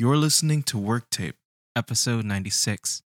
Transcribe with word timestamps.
You're 0.00 0.16
listening 0.16 0.62
to 0.62 0.78
Work 0.78 1.10
Tape, 1.10 1.36
episode 1.76 2.24
96. 2.24 3.02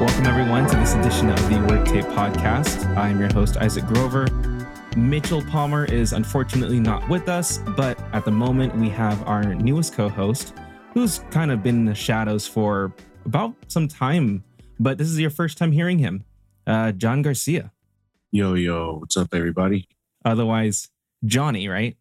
Welcome, 0.00 0.26
everyone, 0.26 0.66
to 0.66 0.74
this 0.74 0.94
edition 0.94 1.30
of 1.30 1.38
the 1.48 1.64
Work 1.70 1.86
Tape 1.86 2.06
podcast. 2.06 2.84
I'm 2.96 3.20
your 3.20 3.32
host, 3.32 3.56
Isaac 3.58 3.86
Grover. 3.86 4.26
Mitchell 4.96 5.42
Palmer 5.42 5.84
is 5.84 6.12
unfortunately 6.12 6.80
not 6.80 7.08
with 7.08 7.28
us, 7.28 7.58
but 7.76 8.00
at 8.12 8.24
the 8.24 8.32
moment, 8.32 8.74
we 8.74 8.88
have 8.88 9.22
our 9.28 9.54
newest 9.54 9.94
co 9.94 10.08
host 10.08 10.54
who's 10.92 11.20
kind 11.30 11.52
of 11.52 11.62
been 11.62 11.76
in 11.76 11.84
the 11.84 11.94
shadows 11.94 12.48
for 12.48 12.92
about 13.26 13.54
some 13.68 13.86
time, 13.86 14.42
but 14.78 14.98
this 14.98 15.08
is 15.08 15.18
your 15.18 15.30
first 15.30 15.58
time 15.58 15.72
hearing 15.72 15.98
him, 15.98 16.24
uh, 16.66 16.92
John 16.92 17.22
Garcia. 17.22 17.72
Yo, 18.32 18.54
yo, 18.54 18.98
what's 18.98 19.16
up, 19.16 19.28
everybody? 19.32 19.88
Otherwise, 20.24 20.88
Johnny, 21.24 21.68
right? 21.68 21.96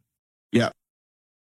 Yeah. 0.52 0.70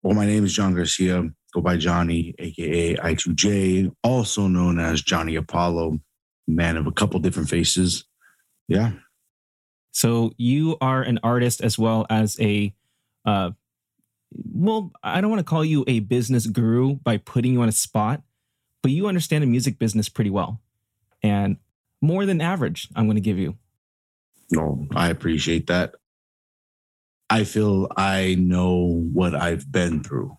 Well, 0.03 0.15
my 0.15 0.27
name 0.27 0.45
is 0.45 0.55
John 0.55 0.75
Garcia. 0.75 1.31
Go 1.55 1.61
by 1.61 1.77
Johnny, 1.77 2.35
aka 2.39 2.97
I2J, 2.97 3.93
also 4.03 4.49
known 4.49 4.79
as 4.79 5.03
Johnny 5.03 5.37
Apollo, 5.37 6.01
man 6.47 6.77
of 6.77 6.87
a 6.87 6.93
couple 6.93 7.19
different 7.21 7.49
faces. 7.49 8.05
Yeah. 8.69 8.93
So 9.93 10.33
you 10.37 10.77
are 10.81 11.03
an 11.03 11.21
artist 11.23 11.61
as 11.61 11.79
well 11.79 12.07
as 12.11 12.39
a, 12.41 12.75
uh, 13.25 13.53
well, 14.33 14.91
I 15.03 15.21
don't 15.21 15.31
want 15.31 15.41
to 15.41 15.45
call 15.45 15.65
you 15.65 15.85
a 15.87 16.01
business 16.01 16.47
guru 16.47 16.97
by 16.97 17.19
putting 17.19 17.53
you 17.53 17.63
on 17.63 17.69
a 17.69 17.73
spot, 17.73 18.23
but 18.83 18.91
you 18.91 19.07
understand 19.07 19.43
the 19.43 19.47
music 19.47 19.79
business 19.79 20.09
pretty 20.09 20.31
well, 20.31 20.61
and 21.25 21.57
more 22.03 22.27
than 22.27 22.41
average. 22.41 22.89
I'm 22.95 23.07
going 23.07 23.17
to 23.17 23.21
give 23.23 23.39
you. 23.39 23.57
No, 24.53 24.87
I 24.95 25.09
appreciate 25.09 25.67
that. 25.69 25.95
I 27.31 27.45
feel 27.45 27.89
I 27.97 28.37
know 28.39 29.09
what 29.13 29.35
I've 29.35 29.73
been 29.73 30.05
through, 30.05 30.37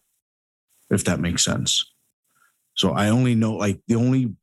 if 0.92 1.04
that 1.06 1.20
makes 1.20 1.44
sense. 1.44 1.84
So 2.76 2.92
I 2.92 3.10
only 3.10 3.34
know 3.34 3.56
like 3.56 3.82
the 3.88 3.96
only 3.96 4.36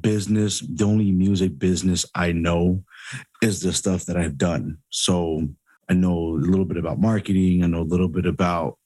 business, 0.00 0.60
the 0.60 0.84
only 0.84 1.10
music 1.10 1.58
business 1.58 2.06
I 2.14 2.30
know 2.30 2.84
is 3.42 3.60
the 3.60 3.72
stuff 3.72 4.04
that 4.04 4.16
I've 4.16 4.38
done. 4.38 4.78
So 4.90 5.48
I 5.90 5.94
know 5.94 6.14
a 6.14 6.46
little 6.46 6.64
bit 6.64 6.76
about 6.76 7.00
marketing, 7.00 7.64
I 7.64 7.66
know 7.66 7.80
a 7.80 7.82
little 7.82 8.08
bit 8.08 8.24
about 8.24 8.78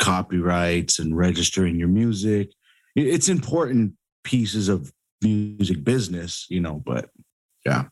copyrights 0.00 0.98
and 0.98 1.16
registering 1.16 1.76
your 1.76 1.88
music. 1.88 2.50
It's 2.96 3.28
important 3.28 3.94
pieces 4.24 4.68
of 4.68 4.92
music 5.22 5.84
business, 5.84 6.46
you 6.48 6.60
know, 6.60 6.82
but 6.84 7.10
yeah. 7.64 7.84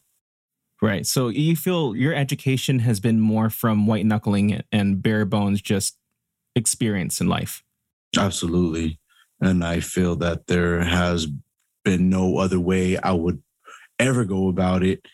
Right. 0.82 1.06
So 1.06 1.28
you 1.28 1.56
feel 1.56 1.96
your 1.96 2.14
education 2.14 2.80
has 2.80 3.00
been 3.00 3.20
more 3.20 3.48
from 3.48 3.86
white 3.86 4.05
knuckling 4.05 4.62
and 4.70 5.02
bare 5.02 5.24
bones 5.24 5.62
just 5.62 5.97
experience 6.54 7.20
in 7.20 7.28
life. 7.28 7.62
Absolutely. 8.16 8.98
And 9.41 9.64
I 9.64 9.80
feel 9.80 10.16
that 10.16 10.47
there 10.47 10.80
has 10.82 11.27
been 11.84 12.08
no 12.08 12.38
other 12.38 12.60
way 12.60 12.98
I 12.98 13.12
would 13.12 13.42
ever 13.98 14.24
go 14.24 14.48
about 14.48 14.82
it. 14.82 15.06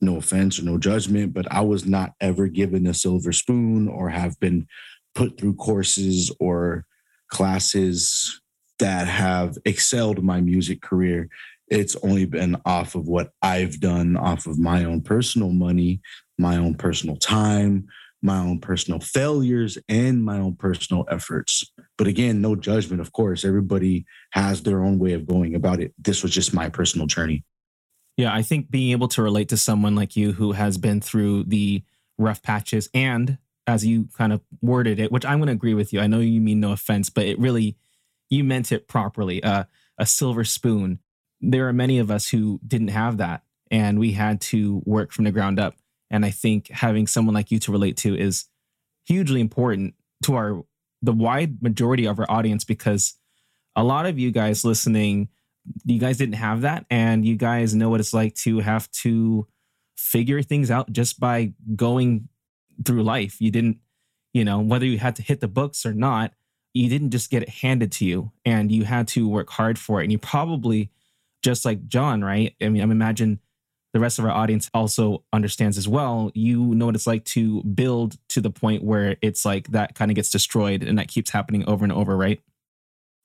No 0.00 0.16
offense 0.16 0.60
or 0.60 0.62
no 0.62 0.78
judgment, 0.78 1.34
but 1.34 1.50
I 1.52 1.60
was 1.62 1.84
not 1.84 2.12
ever 2.20 2.46
given 2.46 2.86
a 2.86 2.94
silver 2.94 3.32
spoon 3.32 3.88
or 3.88 4.10
have 4.10 4.38
been 4.38 4.68
put 5.14 5.38
through 5.38 5.54
courses 5.54 6.32
or 6.38 6.86
classes 7.30 8.40
that 8.78 9.06
have 9.06 9.58
excelled 9.64 10.22
my 10.22 10.40
music 10.40 10.82
career. 10.82 11.28
It's 11.68 11.96
only 11.96 12.24
been 12.24 12.56
off 12.64 12.94
of 12.94 13.06
what 13.06 13.32
I've 13.42 13.80
done, 13.80 14.16
off 14.16 14.46
of 14.46 14.58
my 14.58 14.84
own 14.84 15.02
personal 15.02 15.50
money, 15.50 16.00
my 16.38 16.56
own 16.56 16.74
personal 16.74 17.16
time, 17.16 17.88
my 18.22 18.38
own 18.38 18.60
personal 18.60 19.00
failures, 19.00 19.78
and 19.88 20.24
my 20.24 20.38
own 20.38 20.56
personal 20.56 21.04
efforts. 21.10 21.70
But 21.96 22.06
again, 22.06 22.40
no 22.40 22.56
judgment, 22.56 23.00
of 23.00 23.12
course. 23.12 23.44
Everybody 23.44 24.06
has 24.30 24.62
their 24.62 24.82
own 24.82 24.98
way 24.98 25.12
of 25.12 25.26
going 25.26 25.54
about 25.54 25.80
it. 25.80 25.92
This 25.98 26.22
was 26.22 26.32
just 26.32 26.54
my 26.54 26.68
personal 26.68 27.06
journey. 27.06 27.44
Yeah, 28.16 28.34
I 28.34 28.42
think 28.42 28.70
being 28.70 28.90
able 28.90 29.08
to 29.08 29.22
relate 29.22 29.48
to 29.50 29.56
someone 29.56 29.94
like 29.94 30.16
you 30.16 30.32
who 30.32 30.52
has 30.52 30.78
been 30.78 31.00
through 31.00 31.44
the 31.44 31.84
rough 32.18 32.42
patches 32.42 32.88
and 32.92 33.38
as 33.68 33.86
you 33.86 34.08
kind 34.16 34.32
of 34.32 34.40
worded 34.60 34.98
it, 34.98 35.12
which 35.12 35.24
I'm 35.24 35.38
going 35.38 35.48
to 35.48 35.52
agree 35.52 35.74
with 35.74 35.92
you. 35.92 36.00
I 36.00 36.06
know 36.08 36.18
you 36.18 36.40
mean 36.40 36.58
no 36.58 36.72
offense, 36.72 37.10
but 37.10 37.26
it 37.26 37.38
really, 37.38 37.76
you 38.30 38.44
meant 38.44 38.72
it 38.72 38.88
properly. 38.88 39.42
Uh, 39.42 39.64
a 39.98 40.06
silver 40.06 40.44
spoon. 40.44 41.00
There 41.40 41.68
are 41.68 41.72
many 41.72 41.98
of 41.98 42.10
us 42.10 42.28
who 42.28 42.60
didn't 42.66 42.88
have 42.88 43.18
that, 43.18 43.42
and 43.70 43.98
we 43.98 44.12
had 44.12 44.40
to 44.42 44.82
work 44.84 45.12
from 45.12 45.24
the 45.24 45.32
ground 45.32 45.58
up. 45.58 45.74
And 46.10 46.24
I 46.24 46.30
think 46.30 46.68
having 46.68 47.06
someone 47.06 47.34
like 47.34 47.50
you 47.50 47.58
to 47.60 47.72
relate 47.72 47.96
to 47.98 48.16
is 48.16 48.46
hugely 49.04 49.40
important 49.40 49.94
to 50.24 50.34
our 50.34 50.64
the 51.00 51.12
wide 51.12 51.62
majority 51.62 52.06
of 52.06 52.18
our 52.18 52.28
audience 52.28 52.64
because 52.64 53.14
a 53.76 53.84
lot 53.84 54.04
of 54.04 54.18
you 54.18 54.32
guys 54.32 54.64
listening, 54.64 55.28
you 55.84 56.00
guys 56.00 56.16
didn't 56.16 56.34
have 56.34 56.62
that, 56.62 56.86
and 56.90 57.24
you 57.24 57.36
guys 57.36 57.74
know 57.74 57.88
what 57.88 58.00
it's 58.00 58.14
like 58.14 58.34
to 58.34 58.60
have 58.60 58.90
to 58.90 59.46
figure 59.96 60.42
things 60.42 60.70
out 60.70 60.90
just 60.92 61.20
by 61.20 61.52
going 61.76 62.28
through 62.84 63.02
life. 63.02 63.40
You 63.40 63.50
didn't, 63.50 63.78
you 64.32 64.44
know, 64.44 64.60
whether 64.60 64.86
you 64.86 64.98
had 64.98 65.16
to 65.16 65.22
hit 65.22 65.40
the 65.40 65.48
books 65.48 65.84
or 65.84 65.92
not, 65.92 66.32
you 66.74 66.88
didn't 66.88 67.10
just 67.10 67.30
get 67.30 67.42
it 67.42 67.48
handed 67.48 67.92
to 67.92 68.04
you 68.04 68.32
and 68.44 68.70
you 68.70 68.84
had 68.84 69.08
to 69.08 69.28
work 69.28 69.50
hard 69.50 69.78
for 69.78 70.00
it. 70.00 70.04
And 70.04 70.12
you 70.12 70.18
probably, 70.18 70.90
just 71.42 71.64
like 71.64 71.86
John, 71.88 72.22
right? 72.22 72.54
I 72.60 72.68
mean, 72.68 72.82
I'm 72.82 72.90
imagine 72.90 73.40
the 73.94 74.00
rest 74.00 74.18
of 74.18 74.24
our 74.24 74.30
audience 74.30 74.70
also 74.74 75.24
understands 75.32 75.78
as 75.78 75.88
well. 75.88 76.30
You 76.34 76.74
know 76.74 76.86
what 76.86 76.94
it's 76.94 77.06
like 77.06 77.24
to 77.26 77.62
build 77.62 78.18
to 78.30 78.40
the 78.40 78.50
point 78.50 78.84
where 78.84 79.16
it's 79.22 79.44
like 79.44 79.68
that 79.68 79.94
kind 79.94 80.10
of 80.10 80.14
gets 80.14 80.30
destroyed 80.30 80.82
and 80.82 80.98
that 80.98 81.08
keeps 81.08 81.30
happening 81.30 81.64
over 81.66 81.84
and 81.84 81.92
over, 81.92 82.16
right? 82.16 82.40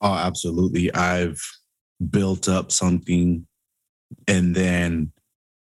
Oh, 0.00 0.14
absolutely. 0.14 0.92
I've 0.94 1.42
built 2.10 2.48
up 2.48 2.72
something 2.72 3.46
and 4.26 4.54
then 4.54 5.12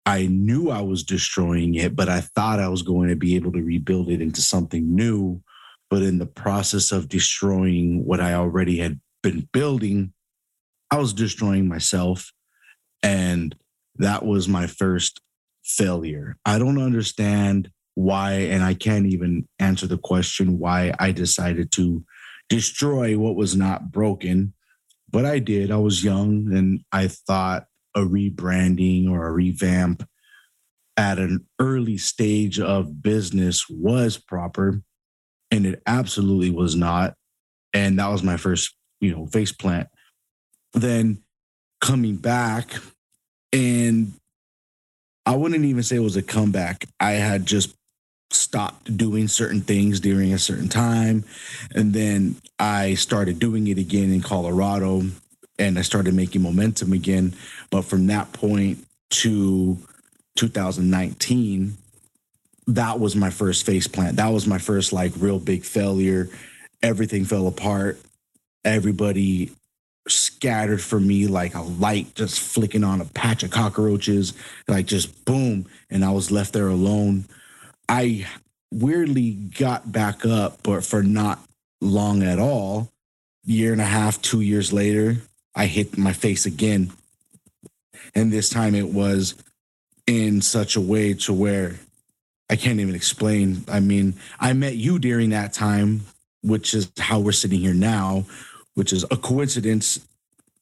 I 0.05 0.27
knew 0.27 0.69
I 0.69 0.81
was 0.81 1.03
destroying 1.03 1.75
it, 1.75 1.95
but 1.95 2.09
I 2.09 2.21
thought 2.21 2.59
I 2.59 2.67
was 2.67 2.81
going 2.81 3.09
to 3.09 3.15
be 3.15 3.35
able 3.35 3.51
to 3.53 3.61
rebuild 3.61 4.09
it 4.09 4.21
into 4.21 4.41
something 4.41 4.93
new. 4.93 5.41
But 5.93 6.01
in 6.01 6.17
the 6.17 6.25
process 6.25 6.91
of 6.91 7.07
destroying 7.07 8.03
what 8.03 8.19
I 8.19 8.33
already 8.33 8.79
had 8.79 8.99
been 9.21 9.47
building, 9.53 10.11
I 10.89 10.97
was 10.97 11.13
destroying 11.13 11.67
myself. 11.67 12.33
And 13.03 13.55
that 13.97 14.25
was 14.25 14.47
my 14.47 14.65
first 14.65 15.21
failure. 15.63 16.35
I 16.47 16.57
don't 16.57 16.81
understand 16.81 17.69
why, 17.93 18.31
and 18.31 18.63
I 18.63 18.73
can't 18.73 19.05
even 19.05 19.47
answer 19.59 19.85
the 19.85 19.99
question 19.99 20.57
why 20.57 20.95
I 20.97 21.11
decided 21.11 21.71
to 21.73 22.03
destroy 22.49 23.15
what 23.15 23.35
was 23.35 23.55
not 23.55 23.91
broken. 23.91 24.55
But 25.11 25.25
I 25.25 25.37
did. 25.37 25.69
I 25.69 25.77
was 25.77 26.03
young 26.03 26.51
and 26.55 26.81
I 26.91 27.07
thought 27.07 27.67
a 27.93 27.99
rebranding 27.99 29.11
or 29.11 29.27
a 29.27 29.31
revamp 29.31 30.09
at 30.97 31.19
an 31.19 31.45
early 31.59 31.99
stage 31.99 32.59
of 32.59 33.03
business 33.03 33.69
was 33.69 34.17
proper 34.17 34.81
and 35.53 35.67
it 35.67 35.83
absolutely 35.85 36.49
was 36.49 36.75
not. 36.75 37.13
And 37.73 37.99
that 37.99 38.07
was 38.07 38.23
my 38.23 38.37
first 38.37 38.75
you 38.99 39.15
know 39.15 39.27
face 39.27 39.51
plant. 39.51 39.87
Then 40.73 41.21
coming 41.79 42.15
back 42.15 42.73
and 43.51 44.13
i 45.25 45.35
wouldn't 45.35 45.65
even 45.65 45.83
say 45.83 45.97
it 45.97 45.99
was 45.99 46.17
a 46.17 46.23
comeback. 46.23 46.85
I 46.99 47.11
had 47.11 47.45
just 47.45 47.75
stopped 48.31 48.97
doing 48.97 49.27
certain 49.27 49.61
things 49.61 49.99
during 49.99 50.33
a 50.33 50.39
certain 50.39 50.69
time. 50.69 51.23
And 51.75 51.93
then 51.93 52.35
i 52.57 52.95
started 52.95 53.37
doing 53.37 53.67
it 53.67 53.77
again 53.77 54.11
in 54.11 54.21
colorado 54.21 55.03
and 55.59 55.77
I 55.77 55.83
started 55.83 56.15
making 56.15 56.41
momentum 56.41 56.93
again. 56.93 57.35
But 57.69 57.83
from 57.83 58.07
that 58.07 58.33
point 58.33 58.87
to 59.11 59.77
2019, 60.35 61.77
that 62.67 62.99
was 62.99 63.15
my 63.15 63.29
first 63.29 63.65
face 63.65 63.87
plant. 63.87 64.17
That 64.17 64.29
was 64.29 64.47
my 64.47 64.57
first 64.57 64.93
like 64.93 65.11
real 65.17 65.39
big 65.39 65.63
failure. 65.63 66.29
Everything 66.81 67.25
fell 67.25 67.47
apart. 67.47 67.99
Everybody 68.63 69.51
scattered 70.07 70.81
from 70.81 71.07
me 71.07 71.27
like 71.27 71.55
a 71.55 71.61
light 71.61 72.13
just 72.15 72.39
flicking 72.39 72.83
on 72.83 73.01
a 73.01 73.05
patch 73.05 73.43
of 73.43 73.51
cockroaches, 73.51 74.33
like 74.67 74.85
just 74.85 75.25
boom. 75.25 75.65
And 75.89 76.03
I 76.03 76.11
was 76.11 76.31
left 76.31 76.53
there 76.53 76.67
alone. 76.67 77.25
I 77.87 78.27
weirdly 78.71 79.31
got 79.31 79.91
back 79.91 80.25
up, 80.25 80.63
but 80.63 80.83
for 80.83 81.03
not 81.03 81.39
long 81.81 82.23
at 82.23 82.39
all. 82.39 82.89
Year 83.45 83.73
and 83.73 83.81
a 83.81 83.85
half, 83.85 84.21
two 84.21 84.41
years 84.41 84.71
later, 84.71 85.17
I 85.53 85.65
hit 85.65 85.97
my 85.97 86.13
face 86.13 86.45
again. 86.45 86.91
And 88.15 88.31
this 88.31 88.49
time 88.49 88.73
it 88.73 88.87
was 88.87 89.35
in 90.07 90.41
such 90.41 90.75
a 90.75 90.81
way 90.81 91.13
to 91.13 91.33
where 91.33 91.75
I 92.53 92.55
can't 92.55 92.79
even 92.79 92.93
explain. 92.93 93.63
I 93.67 93.79
mean, 93.79 94.13
I 94.39 94.53
met 94.53 94.75
you 94.75 94.99
during 94.99 95.31
that 95.31 95.53
time, 95.53 96.01
which 96.41 96.73
is 96.73 96.91
how 96.99 97.19
we're 97.19 97.31
sitting 97.31 97.59
here 97.59 97.73
now, 97.73 98.25
which 98.75 98.93
is 98.93 99.03
a 99.09 99.17
coincidence 99.17 99.99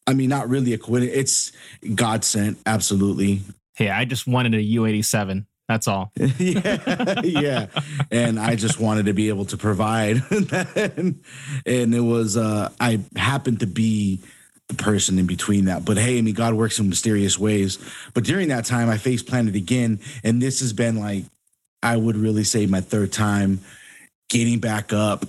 I 0.07 0.13
mean, 0.13 0.29
not 0.29 0.49
really 0.49 0.73
a 0.73 0.77
coincidence. 0.77 1.17
It's 1.17 1.51
God 1.95 2.23
sent, 2.23 2.57
absolutely. 2.65 3.41
Hey, 3.75 3.89
I 3.89 4.05
just 4.05 4.27
wanted 4.27 4.53
a 4.55 4.61
U 4.61 4.85
eighty 4.85 5.01
seven. 5.01 5.47
That's 5.67 5.87
all. 5.87 6.11
yeah, 6.37 7.21
yeah. 7.23 7.67
And 8.09 8.39
I 8.39 8.55
just 8.55 8.79
wanted 8.79 9.05
to 9.05 9.13
be 9.13 9.29
able 9.29 9.45
to 9.45 9.57
provide, 9.57 10.21
and, 10.31 11.23
and 11.65 11.95
it 11.95 12.01
was 12.03 12.35
uh, 12.35 12.69
I 12.79 12.99
happened 13.15 13.61
to 13.61 13.67
be 13.67 14.19
the 14.67 14.75
person 14.75 15.17
in 15.17 15.27
between 15.27 15.65
that. 15.65 15.85
But 15.85 15.97
hey, 15.97 16.17
I 16.17 16.21
mean, 16.21 16.33
God 16.33 16.55
works 16.55 16.79
in 16.79 16.89
mysterious 16.89 17.39
ways. 17.39 17.77
But 18.13 18.25
during 18.25 18.49
that 18.49 18.65
time, 18.65 18.89
I 18.89 18.97
face 18.97 19.23
planted 19.23 19.55
again, 19.55 19.99
and 20.23 20.41
this 20.41 20.59
has 20.59 20.73
been 20.73 20.97
like 20.97 21.23
I 21.83 21.97
would 21.97 22.17
really 22.17 22.43
say 22.43 22.65
my 22.65 22.81
third 22.81 23.11
time 23.11 23.61
getting 24.29 24.59
back 24.59 24.93
up 24.93 25.25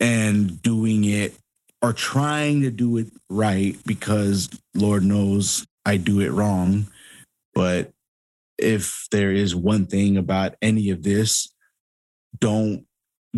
and 0.00 0.60
doing 0.62 1.04
it 1.04 1.34
or 1.82 1.92
trying 1.92 2.62
to 2.62 2.70
do 2.70 2.96
it 2.98 3.08
right 3.28 3.76
because 3.86 4.48
Lord 4.74 5.04
knows 5.04 5.66
I 5.84 5.96
do 5.96 6.20
it 6.20 6.30
wrong. 6.30 6.86
But 7.54 7.90
if 8.58 9.06
there 9.10 9.32
is 9.32 9.54
one 9.54 9.86
thing 9.86 10.16
about 10.16 10.54
any 10.60 10.90
of 10.90 11.02
this, 11.02 11.52
don't 12.38 12.84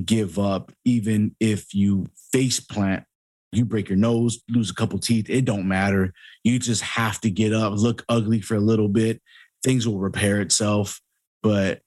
give 0.04 0.38
up, 0.38 0.72
even 0.84 1.34
if 1.40 1.74
you 1.74 2.06
face 2.32 2.60
plant, 2.60 3.04
you 3.52 3.64
break 3.64 3.88
your 3.88 3.98
nose, 3.98 4.40
lose 4.48 4.70
a 4.70 4.74
couple 4.74 4.98
teeth, 4.98 5.28
it 5.28 5.44
don't 5.44 5.68
matter. 5.68 6.12
You 6.42 6.58
just 6.58 6.82
have 6.82 7.20
to 7.20 7.30
get 7.30 7.52
up, 7.52 7.74
look 7.74 8.04
ugly 8.08 8.40
for 8.40 8.54
a 8.54 8.60
little 8.60 8.88
bit. 8.88 9.20
Things 9.62 9.86
will 9.86 9.98
repair 9.98 10.40
itself. 10.40 11.00
But 11.42 11.80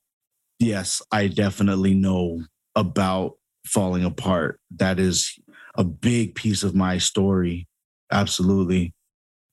yes, 0.59 1.01
I 1.11 1.27
definitely 1.27 1.93
know 1.93 2.43
about 2.75 3.33
falling 3.65 4.03
apart. 4.03 4.59
That 4.75 4.99
is 4.99 5.37
a 5.75 5.83
big 5.83 6.35
piece 6.35 6.63
of 6.63 6.75
my 6.75 6.97
story. 6.97 7.67
Absolutely. 8.11 8.93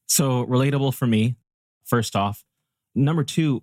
So 0.06 0.44
relatable 0.46 0.94
for 0.94 1.06
me, 1.06 1.36
first 1.84 2.14
off. 2.14 2.44
Number 2.94 3.24
two, 3.24 3.62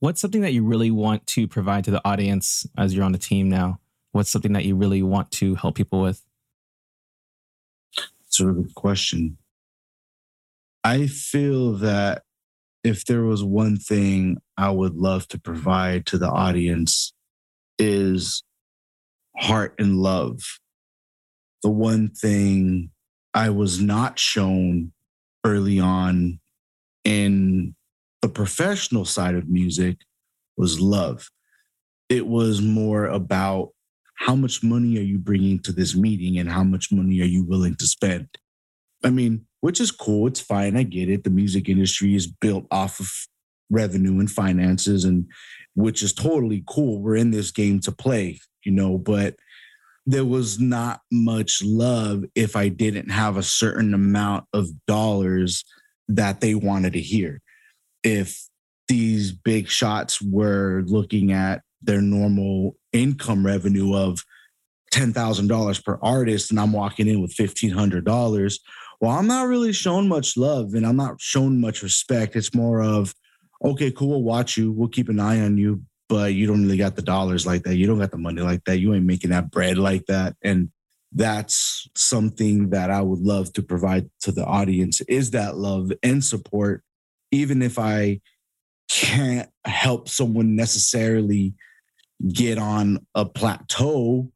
what's 0.00 0.20
something 0.20 0.42
that 0.42 0.52
you 0.52 0.64
really 0.64 0.90
want 0.90 1.26
to 1.28 1.48
provide 1.48 1.84
to 1.84 1.90
the 1.90 2.00
audience 2.04 2.66
as 2.76 2.94
you're 2.94 3.04
on 3.04 3.12
the 3.12 3.18
team 3.18 3.48
now? 3.48 3.80
What's 4.12 4.30
something 4.30 4.52
that 4.52 4.64
you 4.64 4.76
really 4.76 5.02
want 5.02 5.30
to 5.32 5.56
help 5.56 5.74
people 5.74 6.00
with? 6.00 6.24
Sort 8.26 8.50
of 8.50 8.58
a 8.58 8.68
question. 8.74 9.38
I 10.84 11.08
feel 11.08 11.72
that 11.74 12.22
if 12.88 13.04
there 13.04 13.22
was 13.22 13.44
one 13.44 13.76
thing 13.76 14.38
I 14.56 14.70
would 14.70 14.96
love 14.96 15.28
to 15.28 15.38
provide 15.38 16.06
to 16.06 16.18
the 16.18 16.28
audience 16.28 17.12
is 17.78 18.42
heart 19.36 19.74
and 19.78 19.98
love. 19.98 20.40
The 21.62 21.70
one 21.70 22.08
thing 22.10 22.90
I 23.34 23.50
was 23.50 23.80
not 23.80 24.18
shown 24.18 24.92
early 25.44 25.78
on 25.78 26.40
in 27.04 27.74
the 28.22 28.28
professional 28.28 29.04
side 29.04 29.34
of 29.34 29.48
music 29.48 29.98
was 30.56 30.80
love. 30.80 31.28
It 32.08 32.26
was 32.26 32.60
more 32.60 33.06
about 33.06 33.70
how 34.16 34.34
much 34.34 34.62
money 34.64 34.98
are 34.98 35.02
you 35.02 35.18
bringing 35.18 35.60
to 35.60 35.72
this 35.72 35.94
meeting 35.94 36.38
and 36.38 36.50
how 36.50 36.64
much 36.64 36.90
money 36.90 37.20
are 37.20 37.26
you 37.26 37.44
willing 37.44 37.76
to 37.76 37.86
spend? 37.86 38.28
I 39.04 39.10
mean, 39.10 39.46
which 39.60 39.80
is 39.80 39.90
cool. 39.90 40.26
It's 40.26 40.40
fine. 40.40 40.76
I 40.76 40.82
get 40.82 41.10
it. 41.10 41.24
The 41.24 41.30
music 41.30 41.68
industry 41.68 42.14
is 42.14 42.26
built 42.26 42.66
off 42.70 43.00
of 43.00 43.10
revenue 43.70 44.18
and 44.18 44.30
finances, 44.30 45.04
and 45.04 45.26
which 45.74 46.02
is 46.02 46.12
totally 46.12 46.64
cool. 46.66 47.02
We're 47.02 47.16
in 47.16 47.30
this 47.30 47.50
game 47.50 47.80
to 47.80 47.92
play, 47.92 48.40
you 48.64 48.72
know, 48.72 48.98
but 48.98 49.36
there 50.06 50.24
was 50.24 50.58
not 50.58 51.00
much 51.12 51.62
love 51.62 52.24
if 52.34 52.56
I 52.56 52.68
didn't 52.68 53.10
have 53.10 53.36
a 53.36 53.42
certain 53.42 53.92
amount 53.92 54.46
of 54.54 54.68
dollars 54.86 55.64
that 56.08 56.40
they 56.40 56.54
wanted 56.54 56.94
to 56.94 57.00
hear 57.00 57.42
if 58.02 58.48
these 58.88 59.32
big 59.32 59.68
shots 59.68 60.22
were 60.22 60.82
looking 60.86 61.30
at 61.32 61.60
their 61.82 62.00
normal 62.00 62.76
income 62.92 63.44
revenue 63.44 63.94
of 63.94 64.24
$10,000 64.92 65.84
per 65.84 65.98
artist 66.00 66.50
and 66.50 66.58
I'm 66.58 66.72
walking 66.72 67.06
in 67.06 67.20
with 67.20 67.36
$1,500, 67.36 68.54
well, 69.00 69.12
I'm 69.12 69.26
not 69.26 69.46
really 69.46 69.72
shown 69.72 70.08
much 70.08 70.36
love 70.36 70.74
and 70.74 70.86
I'm 70.86 70.96
not 70.96 71.20
shown 71.20 71.60
much 71.60 71.82
respect. 71.82 72.36
It's 72.36 72.54
more 72.54 72.82
of, 72.82 73.14
okay, 73.64 73.90
cool, 73.90 74.08
we'll 74.08 74.22
watch 74.22 74.56
you, 74.56 74.72
we'll 74.72 74.88
keep 74.88 75.08
an 75.08 75.20
eye 75.20 75.40
on 75.40 75.56
you, 75.56 75.82
but 76.08 76.34
you 76.34 76.46
don't 76.46 76.62
really 76.62 76.76
got 76.76 76.96
the 76.96 77.02
dollars 77.02 77.46
like 77.46 77.62
that. 77.64 77.76
You 77.76 77.86
don't 77.86 77.98
got 77.98 78.10
the 78.10 78.18
money 78.18 78.42
like 78.42 78.64
that. 78.64 78.78
You 78.78 78.94
ain't 78.94 79.06
making 79.06 79.30
that 79.30 79.50
bread 79.50 79.78
like 79.78 80.06
that. 80.06 80.36
And 80.42 80.70
that's 81.12 81.88
something 81.96 82.70
that 82.70 82.90
I 82.90 83.00
would 83.00 83.20
love 83.20 83.52
to 83.54 83.62
provide 83.62 84.10
to 84.22 84.32
the 84.32 84.44
audience 84.44 85.00
is 85.02 85.30
that 85.30 85.56
love 85.56 85.90
and 86.02 86.22
support 86.22 86.82
even 87.30 87.62
if 87.62 87.78
I 87.78 88.20
can't 88.90 89.48
help 89.64 90.08
someone 90.08 90.56
necessarily 90.56 91.54
get 92.26 92.58
on 92.58 93.06
a 93.14 93.24
plateau, 93.24 94.30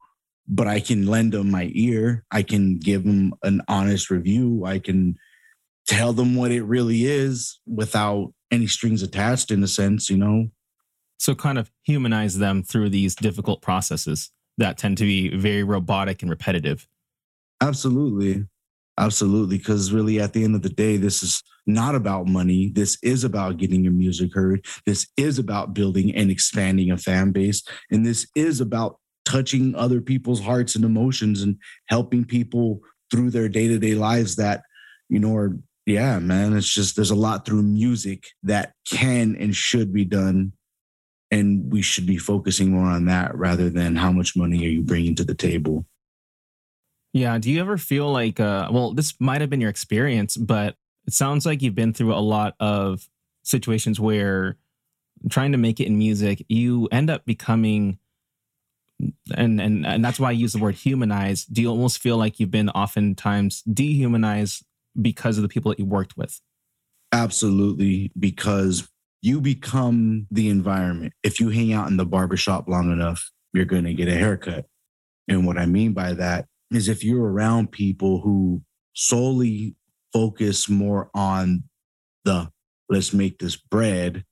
but 0.47 0.67
I 0.67 0.79
can 0.79 1.07
lend 1.07 1.33
them 1.33 1.51
my 1.51 1.71
ear. 1.73 2.25
I 2.31 2.43
can 2.43 2.77
give 2.77 3.03
them 3.03 3.33
an 3.43 3.61
honest 3.67 4.09
review. 4.09 4.65
I 4.65 4.79
can 4.79 5.15
tell 5.87 6.13
them 6.13 6.35
what 6.35 6.51
it 6.51 6.63
really 6.63 7.05
is 7.05 7.59
without 7.65 8.33
any 8.51 8.67
strings 8.67 9.01
attached, 9.01 9.51
in 9.51 9.63
a 9.63 9.67
sense, 9.67 10.09
you 10.09 10.17
know? 10.17 10.49
So, 11.17 11.35
kind 11.35 11.57
of 11.57 11.71
humanize 11.83 12.37
them 12.37 12.63
through 12.63 12.89
these 12.89 13.15
difficult 13.15 13.61
processes 13.61 14.31
that 14.57 14.77
tend 14.77 14.97
to 14.97 15.05
be 15.05 15.35
very 15.35 15.63
robotic 15.63 16.21
and 16.21 16.29
repetitive. 16.29 16.87
Absolutely. 17.61 18.45
Absolutely. 18.99 19.57
Because 19.57 19.91
really, 19.91 20.19
at 20.19 20.33
the 20.33 20.43
end 20.43 20.55
of 20.55 20.61
the 20.61 20.69
day, 20.69 20.97
this 20.97 21.23
is 21.23 21.41
not 21.65 21.95
about 21.95 22.27
money. 22.27 22.71
This 22.73 22.97
is 23.01 23.23
about 23.23 23.57
getting 23.57 23.83
your 23.83 23.93
music 23.93 24.33
heard. 24.33 24.65
This 24.85 25.07
is 25.17 25.39
about 25.39 25.73
building 25.73 26.13
and 26.13 26.29
expanding 26.29 26.91
a 26.91 26.97
fan 26.97 27.31
base. 27.31 27.63
And 27.89 28.05
this 28.05 28.27
is 28.35 28.61
about 28.61 28.99
touching 29.25 29.75
other 29.75 30.01
people's 30.01 30.41
hearts 30.41 30.75
and 30.75 30.85
emotions 30.85 31.41
and 31.41 31.57
helping 31.87 32.25
people 32.25 32.81
through 33.11 33.29
their 33.29 33.49
day 33.49 33.67
to 33.67 33.79
day 33.79 33.95
lives 33.95 34.35
that, 34.35 34.63
you 35.09 35.19
know, 35.19 35.35
are, 35.35 35.57
yeah, 35.85 36.19
man, 36.19 36.55
it's 36.55 36.73
just 36.73 36.95
there's 36.95 37.11
a 37.11 37.15
lot 37.15 37.45
through 37.45 37.61
music 37.61 38.25
that 38.43 38.73
can 38.89 39.35
and 39.35 39.55
should 39.55 39.93
be 39.93 40.05
done. 40.05 40.53
And 41.31 41.71
we 41.71 41.81
should 41.81 42.05
be 42.05 42.17
focusing 42.17 42.71
more 42.71 42.85
on 42.85 43.05
that 43.05 43.35
rather 43.35 43.69
than 43.69 43.95
how 43.95 44.11
much 44.11 44.35
money 44.35 44.65
are 44.65 44.69
you 44.69 44.83
bringing 44.83 45.15
to 45.15 45.23
the 45.23 45.33
table. 45.33 45.85
Yeah. 47.11 47.37
Do 47.37 47.51
you 47.51 47.59
ever 47.59 47.77
feel 47.77 48.11
like, 48.11 48.39
uh, 48.39 48.69
well, 48.71 48.93
this 48.93 49.13
might 49.19 49.41
have 49.41 49.49
been 49.49 49.61
your 49.61 49.69
experience, 49.69 50.37
but 50.37 50.75
it 51.05 51.13
sounds 51.13 51.45
like 51.45 51.61
you've 51.61 51.75
been 51.75 51.93
through 51.93 52.13
a 52.13 52.21
lot 52.21 52.55
of 52.59 53.07
situations 53.43 53.99
where 53.99 54.57
trying 55.29 55.51
to 55.51 55.57
make 55.57 55.79
it 55.79 55.87
in 55.87 55.97
music, 55.97 56.45
you 56.49 56.87
end 56.91 57.09
up 57.09 57.25
becoming, 57.25 57.97
and 59.35 59.59
and 59.61 59.85
and 59.85 60.05
that's 60.05 60.19
why 60.19 60.29
I 60.29 60.31
use 60.31 60.53
the 60.53 60.59
word 60.59 60.75
humanize. 60.75 61.45
Do 61.45 61.61
you 61.61 61.69
almost 61.69 61.99
feel 61.99 62.17
like 62.17 62.39
you've 62.39 62.51
been 62.51 62.69
oftentimes 62.69 63.61
dehumanized 63.61 64.65
because 65.01 65.37
of 65.37 65.41
the 65.41 65.49
people 65.49 65.69
that 65.69 65.79
you 65.79 65.85
worked 65.85 66.17
with? 66.17 66.39
Absolutely, 67.11 68.11
because 68.17 68.89
you 69.21 69.39
become 69.39 70.27
the 70.31 70.49
environment. 70.49 71.13
If 71.23 71.39
you 71.39 71.49
hang 71.49 71.73
out 71.73 71.87
in 71.87 71.97
the 71.97 72.05
barbershop 72.05 72.67
long 72.67 72.91
enough, 72.91 73.31
you're 73.53 73.65
going 73.65 73.85
to 73.85 73.93
get 73.93 74.07
a 74.07 74.15
haircut. 74.15 74.65
And 75.27 75.47
what 75.47 75.57
I 75.57 75.65
mean 75.65 75.93
by 75.93 76.13
that 76.13 76.47
is 76.71 76.89
if 76.89 77.03
you're 77.03 77.31
around 77.31 77.71
people 77.71 78.21
who 78.21 78.63
solely 78.93 79.75
focus 80.11 80.67
more 80.69 81.09
on 81.13 81.63
the 82.25 82.51
let's 82.89 83.13
make 83.13 83.39
this 83.39 83.55
bread 83.55 84.23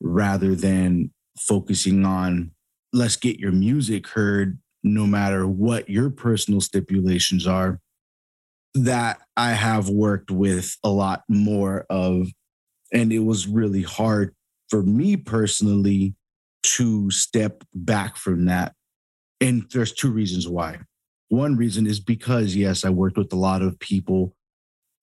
rather 0.00 0.54
than 0.54 1.12
focusing 1.38 2.04
on 2.04 2.50
let's 2.92 3.16
get 3.16 3.38
your 3.38 3.52
music 3.52 4.08
heard 4.08 4.58
no 4.82 5.06
matter 5.06 5.46
what 5.46 5.88
your 5.88 6.10
personal 6.10 6.60
stipulations 6.60 7.46
are 7.46 7.80
that 8.74 9.20
i 9.36 9.50
have 9.50 9.88
worked 9.88 10.30
with 10.30 10.76
a 10.82 10.88
lot 10.88 11.22
more 11.28 11.86
of 11.90 12.28
and 12.92 13.12
it 13.12 13.20
was 13.20 13.46
really 13.46 13.82
hard 13.82 14.34
for 14.68 14.82
me 14.82 15.16
personally 15.16 16.14
to 16.62 17.10
step 17.10 17.64
back 17.74 18.16
from 18.16 18.46
that 18.46 18.74
and 19.40 19.64
there's 19.72 19.92
two 19.92 20.10
reasons 20.10 20.48
why 20.48 20.78
one 21.32 21.56
reason 21.56 21.86
is 21.86 21.98
because, 21.98 22.54
yes, 22.54 22.84
I 22.84 22.90
worked 22.90 23.16
with 23.16 23.32
a 23.32 23.36
lot 23.36 23.62
of 23.62 23.78
people. 23.78 24.36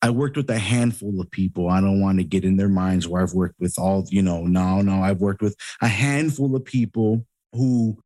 I 0.04 0.12
worked 0.12 0.38
with 0.38 0.48
a 0.52 0.60
handful 0.60 1.20
of 1.20 1.32
people. 1.32 1.70
I 1.70 1.82
don't 1.82 2.00
want 2.00 2.20
to 2.20 2.24
get 2.24 2.46
in 2.46 2.56
their 2.56 2.70
minds 2.70 3.08
where 3.08 3.24
I've 3.24 3.34
worked 3.34 3.60
with 3.60 3.74
all, 3.80 4.06
you 4.12 4.22
know, 4.22 4.46
no, 4.46 4.84
no, 4.84 5.02
I've 5.02 5.22
worked 5.22 5.42
with 5.42 5.56
a 5.82 5.88
handful 5.88 6.56
of 6.56 6.64
people 6.64 7.26
who 7.54 7.98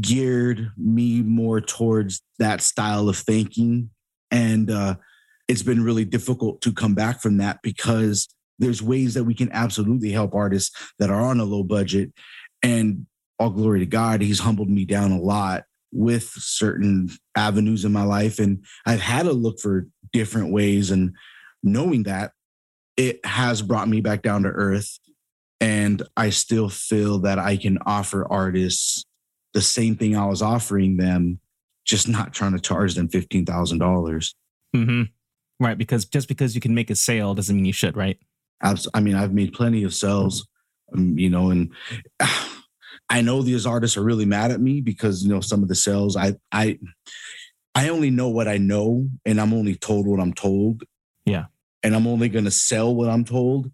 geared 0.00 0.70
me 0.76 1.22
more 1.22 1.60
towards 1.60 2.22
that 2.38 2.60
style 2.60 3.08
of 3.08 3.16
thinking. 3.16 3.90
And 4.30 4.70
uh, 4.70 4.96
it's 5.46 5.62
been 5.62 5.82
really 5.82 6.04
difficult 6.04 6.60
to 6.62 6.72
come 6.72 6.94
back 6.94 7.20
from 7.20 7.38
that 7.38 7.60
because 7.62 8.28
there's 8.58 8.82
ways 8.82 9.14
that 9.14 9.24
we 9.24 9.34
can 9.34 9.50
absolutely 9.52 10.10
help 10.10 10.34
artists 10.34 10.76
that 10.98 11.10
are 11.10 11.20
on 11.20 11.40
a 11.40 11.44
low 11.44 11.62
budget. 11.62 12.12
And 12.62 13.06
all 13.38 13.50
glory 13.50 13.80
to 13.80 13.86
God, 13.86 14.20
he's 14.20 14.40
humbled 14.40 14.68
me 14.68 14.84
down 14.84 15.12
a 15.12 15.20
lot 15.20 15.64
with 15.92 16.24
certain 16.24 17.08
avenues 17.36 17.84
in 17.84 17.92
my 17.92 18.02
life. 18.02 18.38
And 18.38 18.64
I've 18.84 19.00
had 19.00 19.24
to 19.24 19.32
look 19.32 19.60
for 19.60 19.86
different 20.12 20.52
ways. 20.52 20.90
And 20.90 21.14
knowing 21.62 22.02
that, 22.04 22.32
it 22.96 23.24
has 23.24 23.62
brought 23.62 23.88
me 23.88 24.00
back 24.00 24.22
down 24.22 24.42
to 24.42 24.48
earth. 24.48 24.98
And 25.60 26.02
I 26.16 26.30
still 26.30 26.68
feel 26.68 27.18
that 27.20 27.38
I 27.38 27.56
can 27.56 27.78
offer 27.84 28.26
artists 28.30 29.04
the 29.54 29.60
same 29.60 29.96
thing 29.96 30.16
I 30.16 30.26
was 30.26 30.42
offering 30.42 30.96
them, 30.98 31.40
just 31.84 32.08
not 32.08 32.32
trying 32.32 32.52
to 32.52 32.60
charge 32.60 32.94
them 32.94 33.08
fifteen 33.08 33.44
thousand 33.44 33.78
dollars. 33.78 34.34
Mm-hmm. 34.74 35.02
Right, 35.60 35.76
because 35.76 36.04
just 36.04 36.28
because 36.28 36.54
you 36.54 36.60
can 36.60 36.74
make 36.74 36.90
a 36.90 36.94
sale 36.94 37.34
doesn't 37.34 37.54
mean 37.56 37.64
you 37.64 37.72
should, 37.72 37.96
right? 37.96 38.18
I 38.62 39.00
mean, 39.00 39.14
I've 39.14 39.32
made 39.32 39.52
plenty 39.52 39.84
of 39.84 39.94
sales, 39.94 40.46
um, 40.92 41.18
you 41.18 41.30
know, 41.30 41.50
and 41.50 41.72
I 43.10 43.22
know 43.22 43.42
these 43.42 43.66
artists 43.66 43.96
are 43.96 44.02
really 44.02 44.26
mad 44.26 44.50
at 44.50 44.60
me 44.60 44.80
because 44.80 45.22
you 45.22 45.30
know 45.30 45.40
some 45.40 45.62
of 45.62 45.68
the 45.68 45.74
sales 45.74 46.16
I 46.16 46.34
I 46.52 46.78
I 47.74 47.88
only 47.88 48.10
know 48.10 48.28
what 48.28 48.48
I 48.48 48.58
know, 48.58 49.08
and 49.24 49.40
I'm 49.40 49.54
only 49.54 49.74
told 49.74 50.06
what 50.06 50.20
I'm 50.20 50.34
told. 50.34 50.84
Yeah, 51.24 51.46
and 51.82 51.94
I'm 51.94 52.06
only 52.06 52.28
going 52.28 52.44
to 52.44 52.50
sell 52.50 52.94
what 52.94 53.08
I'm 53.08 53.24
told. 53.24 53.70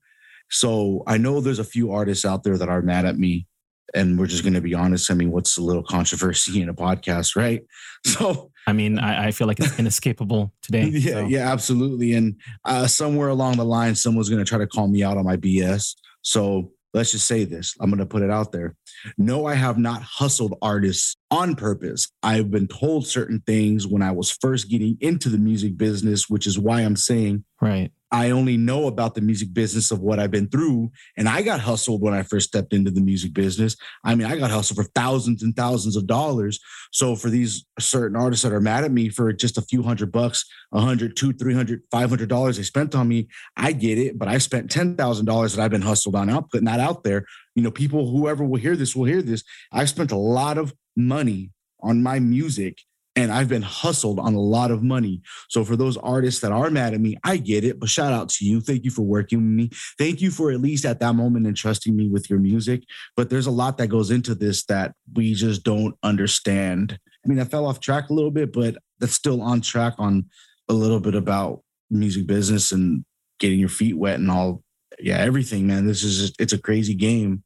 So 0.55 1.03
I 1.09 1.19
know 1.19 1.41
there's 1.41 1.59
a 1.59 1.65
few 1.65 1.91
artists 1.91 2.25
out 2.25 2.45
there 2.45 2.57
that 2.57 2.69
are 2.69 2.81
mad 2.81 3.07
at 3.07 3.19
me, 3.19 3.49
and 3.93 4.17
we're 4.17 4.29
just 4.29 4.45
going 4.45 4.55
to 4.55 4.61
be 4.61 4.73
honest. 4.73 5.11
I 5.11 5.15
mean, 5.15 5.33
what's 5.33 5.57
a 5.57 5.63
little 5.63 5.83
controversy 5.83 6.63
in 6.63 6.69
a 6.69 6.75
podcast, 6.75 7.37
right? 7.37 7.63
So 8.07 8.51
I 8.67 8.75
mean, 8.75 8.99
I, 8.99 9.29
I 9.29 9.31
feel 9.31 9.47
like 9.47 9.59
it's 9.59 9.79
inescapable 9.79 10.53
today. 10.63 10.85
yeah, 10.85 11.13
so. 11.13 11.27
yeah, 11.27 11.51
absolutely. 11.51 12.13
And 12.13 12.39
uh, 12.67 12.87
somewhere 12.87 13.29
along 13.29 13.57
the 13.57 13.65
line, 13.65 13.95
someone's 13.95 14.29
going 14.29 14.45
to 14.45 14.49
try 14.49 14.59
to 14.59 14.67
call 14.67 14.89
me 14.89 15.03
out 15.03 15.17
on 15.17 15.25
my 15.25 15.39
BS. 15.39 15.95
So 16.21 16.71
let's 16.93 17.13
just 17.13 17.27
say 17.27 17.45
this. 17.45 17.75
I'm 17.81 17.89
going 17.89 17.99
to 17.99 18.07
put 18.07 18.23
it 18.23 18.31
out 18.31 18.53
there. 18.53 18.77
No, 19.17 19.47
I 19.47 19.55
have 19.55 19.79
not 19.79 20.03
hustled 20.03 20.59
artists 20.61 21.17
on 21.31 21.57
purpose. 21.57 22.09
I've 22.23 22.51
been 22.51 22.69
told 22.69 23.07
certain 23.07 23.43
things 23.47 23.87
when 23.87 24.03
I 24.03 24.13
was 24.13 24.31
first 24.31 24.71
getting 24.71 24.99
into 25.01 25.31
the 25.31 25.39
music 25.39 25.79
business, 25.79 26.29
which 26.29 26.47
is 26.47 26.59
why 26.59 26.83
I'm 26.83 26.97
saying, 26.97 27.45
right. 27.61 27.91
I 28.15 28.31
only 28.31 28.57
know 28.57 28.87
about 28.87 29.17
the 29.17 29.21
music 29.21 29.53
business 29.53 29.91
of 29.91 29.99
what 29.99 30.21
I've 30.21 30.31
been 30.31 30.49
through. 30.49 30.93
And 31.17 31.29
I 31.29 31.43
got 31.43 31.59
hustled 31.59 32.01
when 32.01 32.15
I 32.15 32.23
first 32.23 32.47
stepped 32.47 32.73
into 32.73 32.93
the 32.93 33.01
music 33.01 33.35
business. 33.35 33.77
I 34.05 34.15
mean, 34.15 34.29
I 34.29 34.37
got 34.37 34.53
hustled 34.53 34.77
for 34.77 34.89
thousands 34.95 35.43
and 35.43 35.57
thousands 35.57 35.97
of 35.97 36.07
dollars. 36.07 36.61
So 36.93 37.17
for 37.17 37.29
these 37.29 37.67
certain 37.81 38.17
artists 38.17 38.45
that 38.45 38.53
are 38.53 38.61
mad 38.61 38.85
at 38.85 38.93
me 38.93 39.09
for 39.09 39.33
just 39.33 39.59
a 39.59 39.63
few 39.63 39.83
hundred 39.83 40.13
bucks, 40.13 40.45
a 40.73 40.81
hundred, 40.81 41.17
two, 41.17 41.33
three 41.33 41.55
hundred, 41.55 41.83
five 41.91 42.09
hundred 42.09 42.29
dollars 42.29 42.57
they 42.57 42.63
spent 42.63 42.95
on 42.95 43.09
me, 43.09 43.27
I 43.57 43.73
get 43.73 43.99
it. 43.99 44.17
But 44.17 44.29
I 44.29 44.39
spent 44.39 44.71
ten 44.71 44.95
thousand 44.95 45.27
dollars 45.27 45.57
that 45.57 45.65
I've 45.65 45.73
been 45.73 45.83
hustled 45.83 46.15
on 46.15 46.31
out, 46.31 46.51
putting 46.51 46.67
that 46.67 46.79
out 46.79 47.03
there. 47.03 47.27
You 47.57 47.65
know, 47.65 47.73
people, 47.73 48.13
whoever 48.13 48.45
will 48.45 48.61
hear 48.61 48.77
this 48.77 48.95
will 48.95 49.07
hear 49.07 49.23
this. 49.23 49.43
I 49.73 49.87
spent 49.87 50.13
a 50.13 50.17
lot 50.17 50.57
of 50.57 50.73
money 50.97 51.51
on 51.81 52.01
my 52.01 52.21
music 52.21 52.79
and 53.17 53.31
I've 53.31 53.49
been 53.49 53.63
hustled 53.63 54.19
on 54.19 54.35
a 54.35 54.41
lot 54.41 54.71
of 54.71 54.83
money. 54.83 55.23
So 55.49 55.65
for 55.65 55.77
those 55.77 55.97
artists 55.97 56.41
that 56.41 56.53
are 56.53 56.71
mad 56.71 56.95
at 56.95 57.01
me, 57.01 57.17
I 57.23 57.37
get 57.37 57.65
it, 57.65 57.79
but 57.79 57.89
shout 57.89 58.13
out 58.13 58.29
to 58.31 58.45
you. 58.45 58.61
Thank 58.61 58.85
you 58.85 58.91
for 58.91 59.03
working 59.03 59.39
with 59.39 59.47
me. 59.47 59.71
Thank 59.99 60.21
you 60.21 60.31
for 60.31 60.51
at 60.51 60.61
least 60.61 60.85
at 60.85 61.01
that 61.01 61.15
moment 61.15 61.47
entrusting 61.47 61.95
me 61.95 62.09
with 62.09 62.29
your 62.29 62.41
music. 62.41 62.83
But 63.17 63.31
there's 63.31 63.47
a 63.47 63.53
lot 63.53 63.79
that 63.79 63.89
goes 63.89 64.11
into 64.11 64.35
this 64.35 64.65
that 64.65 64.95
we 65.15 65.35
just 65.35 65.63
don't 65.63 65.95
understand. 66.03 66.99
I 67.25 67.29
mean, 67.29 67.39
I 67.39 67.45
fell 67.45 67.67
off 67.67 67.81
track 67.81 68.11
a 68.11 68.15
little 68.15 68.33
bit, 68.33 68.53
but 68.53 68.77
that's 68.99 69.15
still 69.15 69.43
on 69.43 69.61
track 69.61 69.95
on 69.99 70.27
a 70.69 70.73
little 70.73 71.01
bit 71.01 71.15
about 71.15 71.63
music 71.91 72.27
business 72.27 72.73
and 72.73 73.05
getting 73.39 73.61
your 73.61 73.69
feet 73.69 73.97
wet 73.97 74.19
and 74.19 74.31
all. 74.31 74.63
Yeah, 74.99 75.19
everything, 75.19 75.67
man. 75.67 75.87
This 75.87 76.03
is 76.03 76.19
just, 76.19 76.41
it's 76.41 76.53
a 76.53 76.59
crazy 76.59 76.95
game. 76.95 77.44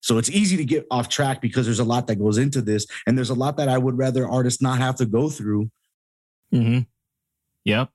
So 0.00 0.18
it's 0.18 0.30
easy 0.30 0.56
to 0.56 0.64
get 0.64 0.86
off 0.90 1.08
track 1.08 1.40
because 1.40 1.66
there's 1.66 1.80
a 1.80 1.84
lot 1.84 2.06
that 2.06 2.16
goes 2.16 2.38
into 2.38 2.62
this, 2.62 2.86
and 3.06 3.16
there's 3.16 3.30
a 3.30 3.34
lot 3.34 3.56
that 3.56 3.68
I 3.68 3.78
would 3.78 3.98
rather 3.98 4.28
artists 4.28 4.62
not 4.62 4.78
have 4.78 4.96
to 4.96 5.06
go 5.06 5.28
through. 5.28 5.70
Hmm. 6.52 6.80
Yep. 7.64 7.90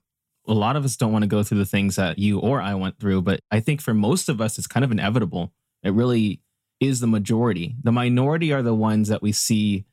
A 0.47 0.53
lot 0.53 0.75
of 0.75 0.83
us 0.83 0.97
don't 0.97 1.13
want 1.13 1.23
to 1.23 1.27
go 1.27 1.41
through 1.41 1.59
the 1.59 1.65
things 1.65 1.95
that 1.95 2.19
you 2.19 2.39
or 2.39 2.61
I 2.61 2.75
went 2.75 2.99
through, 2.99 3.21
but 3.21 3.39
I 3.49 3.61
think 3.61 3.81
for 3.81 3.93
most 3.93 4.27
of 4.27 4.41
us, 4.41 4.57
it's 4.57 4.67
kind 4.67 4.83
of 4.83 4.91
inevitable. 4.91 5.53
It 5.83 5.93
really 5.93 6.41
is 6.79 6.99
the 6.99 7.07
majority. 7.07 7.75
The 7.81 7.91
minority 7.91 8.51
are 8.51 8.61
the 8.61 8.75
ones 8.75 9.07
that 9.07 9.21
we 9.21 9.31
see. 9.31 9.85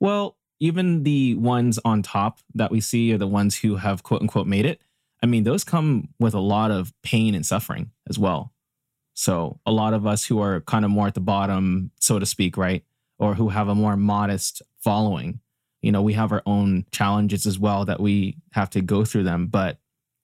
Well, 0.00 0.38
even 0.60 1.02
the 1.02 1.34
ones 1.34 1.78
on 1.84 2.02
top 2.02 2.40
that 2.54 2.70
we 2.70 2.80
see 2.80 3.12
are 3.12 3.18
the 3.18 3.26
ones 3.26 3.58
who 3.58 3.76
have 3.76 4.02
quote 4.02 4.22
unquote 4.22 4.46
made 4.46 4.64
it. 4.64 4.80
I 5.22 5.26
mean, 5.26 5.44
those 5.44 5.64
come 5.64 6.08
with 6.18 6.34
a 6.34 6.40
lot 6.40 6.70
of 6.70 6.92
pain 7.02 7.34
and 7.34 7.44
suffering 7.44 7.90
as 8.08 8.18
well. 8.18 8.52
So 9.16 9.60
a 9.64 9.72
lot 9.72 9.94
of 9.94 10.06
us 10.06 10.24
who 10.26 10.40
are 10.40 10.60
kind 10.60 10.84
of 10.84 10.90
more 10.90 11.06
at 11.06 11.14
the 11.14 11.20
bottom, 11.20 11.90
so 11.98 12.18
to 12.18 12.26
speak, 12.26 12.56
right? 12.56 12.84
Or 13.18 13.34
who 13.34 13.48
have 13.48 13.68
a 13.68 13.74
more 13.74 13.96
modest 13.96 14.60
following, 14.84 15.40
you 15.80 15.90
know, 15.90 16.02
we 16.02 16.12
have 16.12 16.32
our 16.32 16.42
own 16.44 16.84
challenges 16.92 17.46
as 17.46 17.58
well 17.58 17.86
that 17.86 17.98
we 17.98 18.36
have 18.52 18.68
to 18.70 18.82
go 18.82 19.04
through 19.06 19.24
them. 19.24 19.46
But 19.46 19.78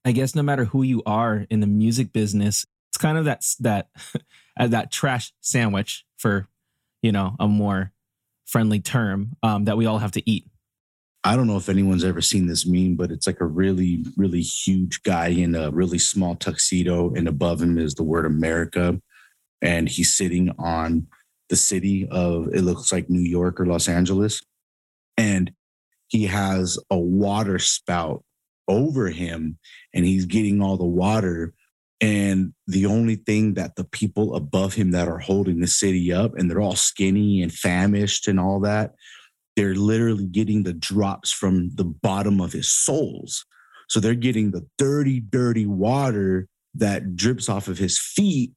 I 0.04 0.12
guess 0.12 0.34
no 0.34 0.42
matter 0.42 0.66
who 0.66 0.82
you 0.82 1.02
are 1.06 1.46
in 1.48 1.60
the 1.60 1.66
music 1.66 2.12
business, 2.12 2.66
it's 2.90 2.98
kind 2.98 3.16
of 3.16 3.24
that 3.24 3.44
that 3.60 3.88
that 4.58 4.92
trash 4.92 5.32
sandwich 5.40 6.04
for, 6.18 6.46
you 7.00 7.12
know, 7.12 7.34
a 7.40 7.48
more 7.48 7.92
friendly 8.44 8.80
term 8.80 9.36
um, 9.42 9.64
that 9.64 9.78
we 9.78 9.86
all 9.86 9.98
have 9.98 10.12
to 10.12 10.30
eat. 10.30 10.44
I 11.24 11.36
don't 11.36 11.46
know 11.46 11.56
if 11.56 11.68
anyone's 11.68 12.04
ever 12.04 12.20
seen 12.20 12.46
this 12.46 12.66
meme, 12.66 12.96
but 12.96 13.12
it's 13.12 13.28
like 13.28 13.40
a 13.40 13.46
really, 13.46 14.04
really 14.16 14.40
huge 14.40 15.02
guy 15.04 15.28
in 15.28 15.54
a 15.54 15.70
really 15.70 15.98
small 15.98 16.34
tuxedo, 16.34 17.14
and 17.14 17.28
above 17.28 17.62
him 17.62 17.78
is 17.78 17.94
the 17.94 18.02
word 18.02 18.26
America. 18.26 19.00
And 19.60 19.88
he's 19.88 20.16
sitting 20.16 20.50
on 20.58 21.06
the 21.48 21.54
city 21.54 22.08
of, 22.10 22.48
it 22.52 22.62
looks 22.62 22.92
like 22.92 23.08
New 23.08 23.20
York 23.20 23.60
or 23.60 23.66
Los 23.66 23.88
Angeles. 23.88 24.42
And 25.16 25.52
he 26.08 26.26
has 26.26 26.78
a 26.90 26.98
water 26.98 27.60
spout 27.60 28.24
over 28.66 29.08
him, 29.08 29.58
and 29.94 30.04
he's 30.04 30.24
getting 30.26 30.60
all 30.60 30.76
the 30.76 30.84
water. 30.84 31.54
And 32.00 32.52
the 32.66 32.86
only 32.86 33.14
thing 33.14 33.54
that 33.54 33.76
the 33.76 33.84
people 33.84 34.34
above 34.34 34.74
him 34.74 34.90
that 34.90 35.06
are 35.06 35.18
holding 35.18 35.60
the 35.60 35.68
city 35.68 36.12
up, 36.12 36.36
and 36.36 36.50
they're 36.50 36.60
all 36.60 36.74
skinny 36.74 37.42
and 37.42 37.52
famished 37.52 38.26
and 38.26 38.40
all 38.40 38.58
that, 38.60 38.94
they're 39.56 39.74
literally 39.74 40.26
getting 40.26 40.62
the 40.62 40.72
drops 40.72 41.32
from 41.32 41.70
the 41.74 41.84
bottom 41.84 42.40
of 42.40 42.52
his 42.52 42.72
soles. 42.72 43.44
So 43.88 44.00
they're 44.00 44.14
getting 44.14 44.50
the 44.50 44.66
dirty, 44.78 45.20
dirty 45.20 45.66
water 45.66 46.48
that 46.74 47.16
drips 47.16 47.48
off 47.48 47.68
of 47.68 47.78
his 47.78 47.98
feet, 47.98 48.52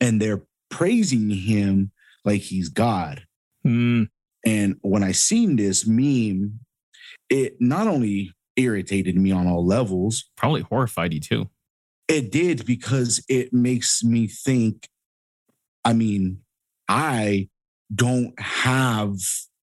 and 0.00 0.20
they're 0.20 0.44
praising 0.70 1.30
him 1.30 1.90
like 2.24 2.42
he's 2.42 2.68
God. 2.68 3.24
Mm. 3.66 4.08
And 4.44 4.76
when 4.82 5.02
I 5.02 5.12
seen 5.12 5.56
this 5.56 5.86
meme, 5.86 6.60
it 7.28 7.56
not 7.60 7.88
only 7.88 8.32
irritated 8.56 9.16
me 9.16 9.32
on 9.32 9.48
all 9.48 9.66
levels, 9.66 10.30
probably 10.36 10.62
horrified 10.62 11.12
you 11.12 11.20
too. 11.20 11.50
It 12.08 12.30
did 12.30 12.64
because 12.64 13.24
it 13.28 13.52
makes 13.52 14.04
me 14.04 14.28
think. 14.28 14.86
I 15.84 15.92
mean, 15.92 16.40
I 16.88 17.48
don't 17.92 18.38
have 18.40 19.16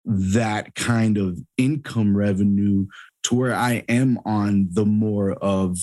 that 0.06 0.76
kind 0.76 1.18
of 1.18 1.40
income 1.58 2.16
revenue 2.16 2.86
to 3.24 3.36
where 3.36 3.56
I 3.56 3.84
am 3.88 4.20
on 4.26 4.68
the 4.72 4.86
more 4.86 5.34
of, 5.34 5.78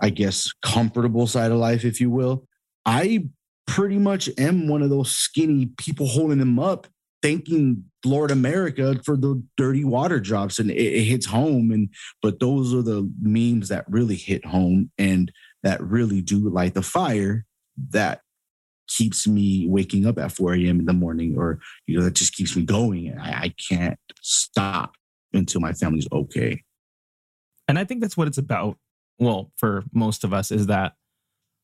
I 0.00 0.10
guess, 0.10 0.50
comfortable 0.62 1.26
side 1.26 1.52
of 1.52 1.58
life, 1.58 1.84
if 1.84 2.00
you 2.00 2.10
will. 2.10 2.46
I 2.86 3.28
pretty 3.66 3.98
much 3.98 4.28
am 4.38 4.68
one 4.68 4.82
of 4.82 4.90
those 4.90 5.10
skinny 5.10 5.66
people 5.78 6.06
holding 6.06 6.38
them 6.38 6.58
up, 6.58 6.86
thanking 7.22 7.84
Lord 8.04 8.30
America 8.30 9.00
for 9.04 9.16
the 9.16 9.42
dirty 9.56 9.84
water 9.84 10.20
drops, 10.20 10.58
and 10.58 10.70
it, 10.70 10.76
it 10.76 11.04
hits 11.04 11.26
home. 11.26 11.70
And 11.70 11.88
but 12.22 12.40
those 12.40 12.74
are 12.74 12.82
the 12.82 13.10
memes 13.20 13.68
that 13.68 13.84
really 13.88 14.16
hit 14.16 14.44
home 14.44 14.90
and 14.98 15.30
that 15.62 15.82
really 15.82 16.20
do 16.20 16.48
light 16.48 16.74
the 16.74 16.82
fire 16.82 17.44
that 17.90 18.20
keeps 18.88 19.26
me 19.26 19.66
waking 19.68 20.06
up 20.06 20.18
at 20.18 20.32
4 20.32 20.54
a.m. 20.54 20.80
in 20.80 20.86
the 20.86 20.92
morning, 20.92 21.36
or 21.36 21.58
you 21.86 21.98
know, 21.98 22.04
that 22.04 22.14
just 22.14 22.34
keeps 22.34 22.56
me 22.56 22.62
going. 22.62 23.16
I, 23.18 23.44
I 23.44 23.54
can't 23.68 23.98
stop 24.20 24.94
until 25.32 25.60
my 25.60 25.72
family's 25.72 26.08
okay. 26.12 26.62
And 27.66 27.78
I 27.78 27.84
think 27.84 28.00
that's 28.00 28.16
what 28.16 28.28
it's 28.28 28.38
about. 28.38 28.76
Well, 29.18 29.50
for 29.56 29.84
most 29.92 30.24
of 30.24 30.32
us, 30.32 30.50
is 30.50 30.66
that 30.66 30.94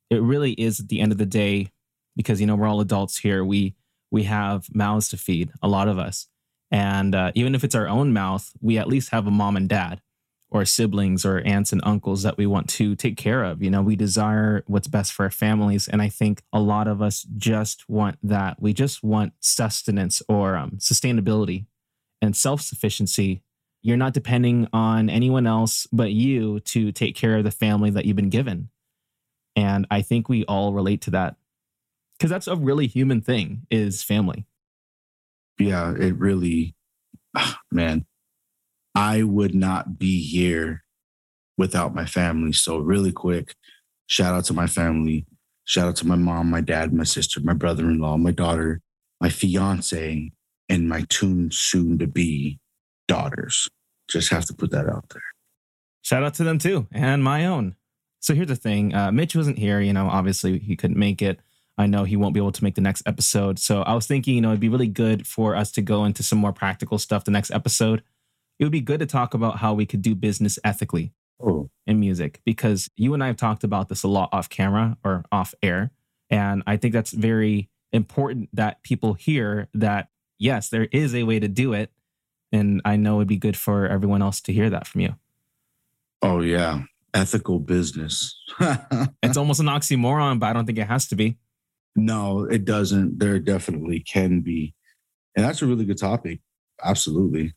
it 0.09 0.23
really 0.23 0.53
is 0.53 0.81
at 0.81 0.89
the 0.89 1.00
end 1.00 1.12
of 1.12 1.19
the 1.19 1.27
day, 1.27 1.71
because 2.17 2.41
you 2.41 2.47
know 2.47 2.57
we're 2.57 2.69
all 2.69 2.81
adults 2.81 3.19
here. 3.19 3.45
We 3.45 3.75
we 4.11 4.25
have 4.25 4.75
mouths 4.75 5.09
to 5.11 5.17
feed, 5.17 5.50
a 5.62 5.69
lot 5.69 5.89
of 5.89 5.99
us, 5.99 6.27
and 6.71 7.15
uh, 7.15 7.33
even 7.35 7.55
if 7.55 7.65
it's 7.65 7.75
our 7.75 7.89
own 7.89 8.12
mouth, 8.12 8.50
we 8.61 8.79
at 8.79 8.89
least 8.89 9.11
have 9.11 9.27
a 9.27 9.31
mom 9.31 9.57
and 9.57 9.69
dad 9.69 10.00
or 10.50 10.64
siblings 10.64 11.25
or 11.25 11.40
aunts 11.47 11.73
and 11.73 11.80
uncles 11.85 12.23
that 12.23 12.37
we 12.37 12.47
want 12.47 12.69
to 12.69 12.97
take 12.97 13.16
care 13.16 13.45
of. 13.45 13.62
You 13.62 13.71
know, 13.71 13.83
we 13.83 13.95
desire 13.95 14.64
what's 14.66 14.88
best 14.88 15.12
for 15.12 15.25
our 15.25 15.30
families. 15.30 15.87
And 15.87 16.02
I 16.02 16.09
think 16.09 16.42
a 16.52 16.61
lot 16.61 16.88
of 16.88 17.00
us 17.00 17.25
just 17.37 17.88
want 17.88 18.19
that. 18.23 18.61
We 18.61 18.73
just 18.73 19.02
want 19.02 19.33
sustenance 19.40 20.23
or 20.28 20.57
um, 20.57 20.73
sustainability 20.78 21.66
and 22.21 22.37
self 22.37 22.61
sufficiency. 22.61 23.42
You're 23.83 23.97
not 23.97 24.12
depending 24.12 24.69
on 24.73 25.09
anyone 25.09 25.47
else 25.47 25.87
but 25.92 26.11
you 26.12 26.61
to 26.61 26.92
take 26.92 27.14
care 27.14 27.38
of 27.38 27.45
the 27.45 27.50
family 27.50 27.90
that 27.90 28.04
you've 28.04 28.16
been 28.16 28.28
given. 28.28 28.71
And 29.57 29.87
I 29.90 30.02
think 30.02 30.28
we 30.28 30.45
all 30.45 30.73
relate 30.73 31.00
to 31.02 31.11
that 31.12 31.37
because 32.19 32.30
that's 32.30 32.49
a 32.49 32.57
really 32.57 32.87
human 32.87 33.21
thing 33.21 33.66
is 33.71 34.02
family. 34.02 34.47
Yeah, 35.59 35.95
it 35.95 36.16
really, 36.16 36.75
man, 37.71 38.04
I 38.95 39.23
would 39.23 39.55
not 39.55 39.99
be 39.99 40.23
here 40.23 40.85
without 41.57 41.95
my 41.95 42.07
family. 42.07 42.53
So, 42.53 42.79
really 42.79 43.13
quick, 43.13 43.55
shout 44.07 44.35
out 44.35 44.45
to 44.47 44.55
my 44.55 44.67
family. 44.67 45.27
Shout 45.65 45.89
out 45.89 45.97
to 45.97 46.07
my 46.07 46.17
mom, 46.17 46.51
my 46.51 46.61
dad, 46.61 46.93
my 46.93 47.05
sister, 47.05 47.41
my 47.41 47.53
brother 47.53 47.85
in 47.85 47.99
law, 47.99 48.17
my 48.17 48.33
daughter, 48.33 48.81
my 49.21 49.29
fiance, 49.29 50.33
and 50.69 50.89
my 50.89 51.07
soon 51.11 51.99
to 51.99 52.07
be 52.07 52.59
daughters. 53.07 53.69
Just 54.09 54.31
have 54.31 54.47
to 54.47 54.55
put 54.55 54.71
that 54.73 54.89
out 54.89 55.09
there. 55.11 55.23
Shout 56.03 56.25
out 56.25 56.35
to 56.35 56.45
them 56.45 56.59
too, 56.59 56.89
and 56.91 57.23
my 57.23 57.47
own. 57.47 57.77
So 58.21 58.35
here's 58.35 58.49
the 58.49 58.57
thing 58.57 58.95
uh, 58.95 59.13
Mitch 59.13 59.37
wasn't 59.37 59.59
here. 59.59 59.81
You 59.81 59.93
know, 59.93 60.09
obviously 60.09 60.59
he 60.59 60.77
couldn't 60.77 60.99
make 60.99 61.23
it. 61.23 61.41
I 61.79 61.87
know 61.87 62.05
he 62.05 62.17
won't 62.17 62.35
be 62.35 62.41
able 62.41 62.53
to 62.53 62.65
make 62.65 62.75
the 62.75 62.83
next 62.83 63.03
episode. 63.07 63.59
So 63.59 63.83
I 63.83 63.95
was 63.95 64.07
thinking, 64.07 64.35
you 64.35 64.41
know, 64.41 64.51
it'd 64.51 64.61
be 64.61 64.69
really 64.69 64.87
good 64.87 65.27
for 65.27 65.57
us 65.57 65.73
to 65.73 65.83
go 65.83 66.05
into 66.05 66.23
some 66.23 66.39
more 66.39 66.53
practical 66.53 66.99
stuff 66.99 67.25
the 67.25 67.31
next 67.31 67.51
episode. 67.51 68.03
It 68.61 68.64
would 68.64 68.71
be 68.73 68.81
good 68.81 69.00
to 69.00 69.07
talk 69.07 69.35
about 69.35 69.57
how 69.57 69.75
we 69.75 69.87
could 69.87 70.02
do 70.02 70.14
business 70.14 70.59
ethically 70.62 71.12
Oh, 71.43 71.71
in 71.87 71.99
music 71.99 72.40
because 72.45 72.88
you 72.97 73.14
and 73.14 73.25
I 73.25 73.29
have 73.29 73.37
talked 73.37 73.64
about 73.64 73.88
this 73.88 74.02
a 74.05 74.09
lot 74.09 74.29
off 74.33 74.49
camera 74.50 74.97
or 75.02 75.25
off 75.33 75.55
air. 75.62 75.90
And 76.29 76.62
I 76.67 76.76
think 76.76 76.93
that's 76.93 77.11
very 77.12 77.71
important 77.93 78.50
that 78.52 78.83
people 78.85 79.14
hear 79.14 79.69
that, 79.75 80.11
yes, 80.38 80.69
there 80.69 80.87
is 80.93 81.14
a 81.14 81.23
way 81.25 81.40
to 81.40 81.49
do 81.49 81.73
it. 81.73 81.90
And 82.52 82.83
I 82.85 82.97
know 82.97 83.17
it'd 83.17 83.29
be 83.29 83.38
good 83.38 83.57
for 83.57 83.87
everyone 83.87 84.21
else 84.23 84.40
to 84.43 84.52
hear 84.52 84.69
that 84.71 84.87
from 84.87 85.00
you. 85.00 85.14
oh 86.23 86.40
yeah. 86.43 86.83
Ethical 87.14 87.59
business. 87.59 88.37
It's 89.23 89.37
almost 89.37 89.61
an 89.61 89.67
oxymoron, 89.67 90.38
but 90.38 90.47
I 90.47 90.52
don't 90.52 90.67
think 90.67 90.79
it 90.79 90.87
has 90.87 91.09
to 91.09 91.17
be. 91.17 91.38
no, 91.97 92.45
it 92.45 92.64
doesn't. 92.64 93.19
There 93.19 93.38
definitely 93.38 94.00
can 94.00 94.43
be. 94.43 94.75
And 95.35 95.45
that's 95.45 95.62
a 95.62 95.67
really 95.67 95.85
good 95.87 95.99
topic. 95.99 96.40
Absolutely. 96.85 97.55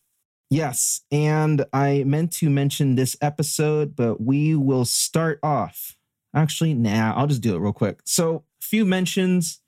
Yes. 0.54 1.02
And 1.12 1.66
I 1.74 2.04
meant 2.04 2.32
to 2.34 2.50
mention 2.50 2.94
this 2.94 3.18
episode, 3.22 3.96
but 3.96 4.22
we 4.22 4.56
will 4.56 4.86
start 4.86 5.40
off. 5.42 5.98
Actually, 6.36 6.76
nah, 6.76 7.14
I'll 7.16 7.26
just 7.26 7.42
do 7.42 7.56
it 7.56 7.60
real 7.60 7.74
quick. 7.74 8.02
So, 8.06 8.44
a 8.62 8.66
few 8.66 8.86
mentions. 8.86 9.62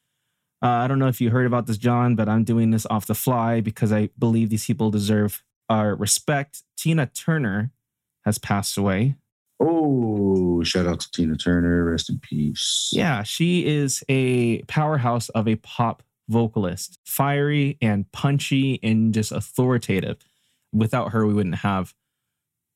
Uh, 0.61 0.67
I 0.67 0.87
don't 0.87 0.99
know 0.99 1.07
if 1.07 1.19
you 1.19 1.31
heard 1.31 1.47
about 1.47 1.65
this, 1.65 1.77
John, 1.77 2.15
but 2.15 2.29
I'm 2.29 2.43
doing 2.43 2.69
this 2.69 2.85
off 2.87 3.07
the 3.07 3.15
fly 3.15 3.61
because 3.61 3.91
I 3.91 4.09
believe 4.17 4.49
these 4.49 4.65
people 4.65 4.91
deserve 4.91 5.43
our 5.69 5.95
respect. 5.95 6.61
Tina 6.77 7.07
Turner 7.07 7.71
has 8.23 8.37
passed 8.37 8.77
away. 8.77 9.15
Oh, 9.59 10.63
shout 10.63 10.85
out 10.85 10.99
to 10.99 11.11
Tina 11.11 11.35
Turner. 11.35 11.83
Rest 11.85 12.11
in 12.11 12.19
peace. 12.19 12.91
Yeah, 12.93 13.23
she 13.23 13.65
is 13.65 14.03
a 14.07 14.61
powerhouse 14.63 15.29
of 15.29 15.47
a 15.47 15.55
pop 15.55 16.03
vocalist, 16.29 16.99
fiery 17.05 17.77
and 17.81 18.11
punchy 18.11 18.79
and 18.83 19.13
just 19.15 19.31
authoritative. 19.31 20.17
Without 20.75 21.11
her, 21.11 21.25
we 21.25 21.33
wouldn't 21.33 21.55
have, 21.55 21.93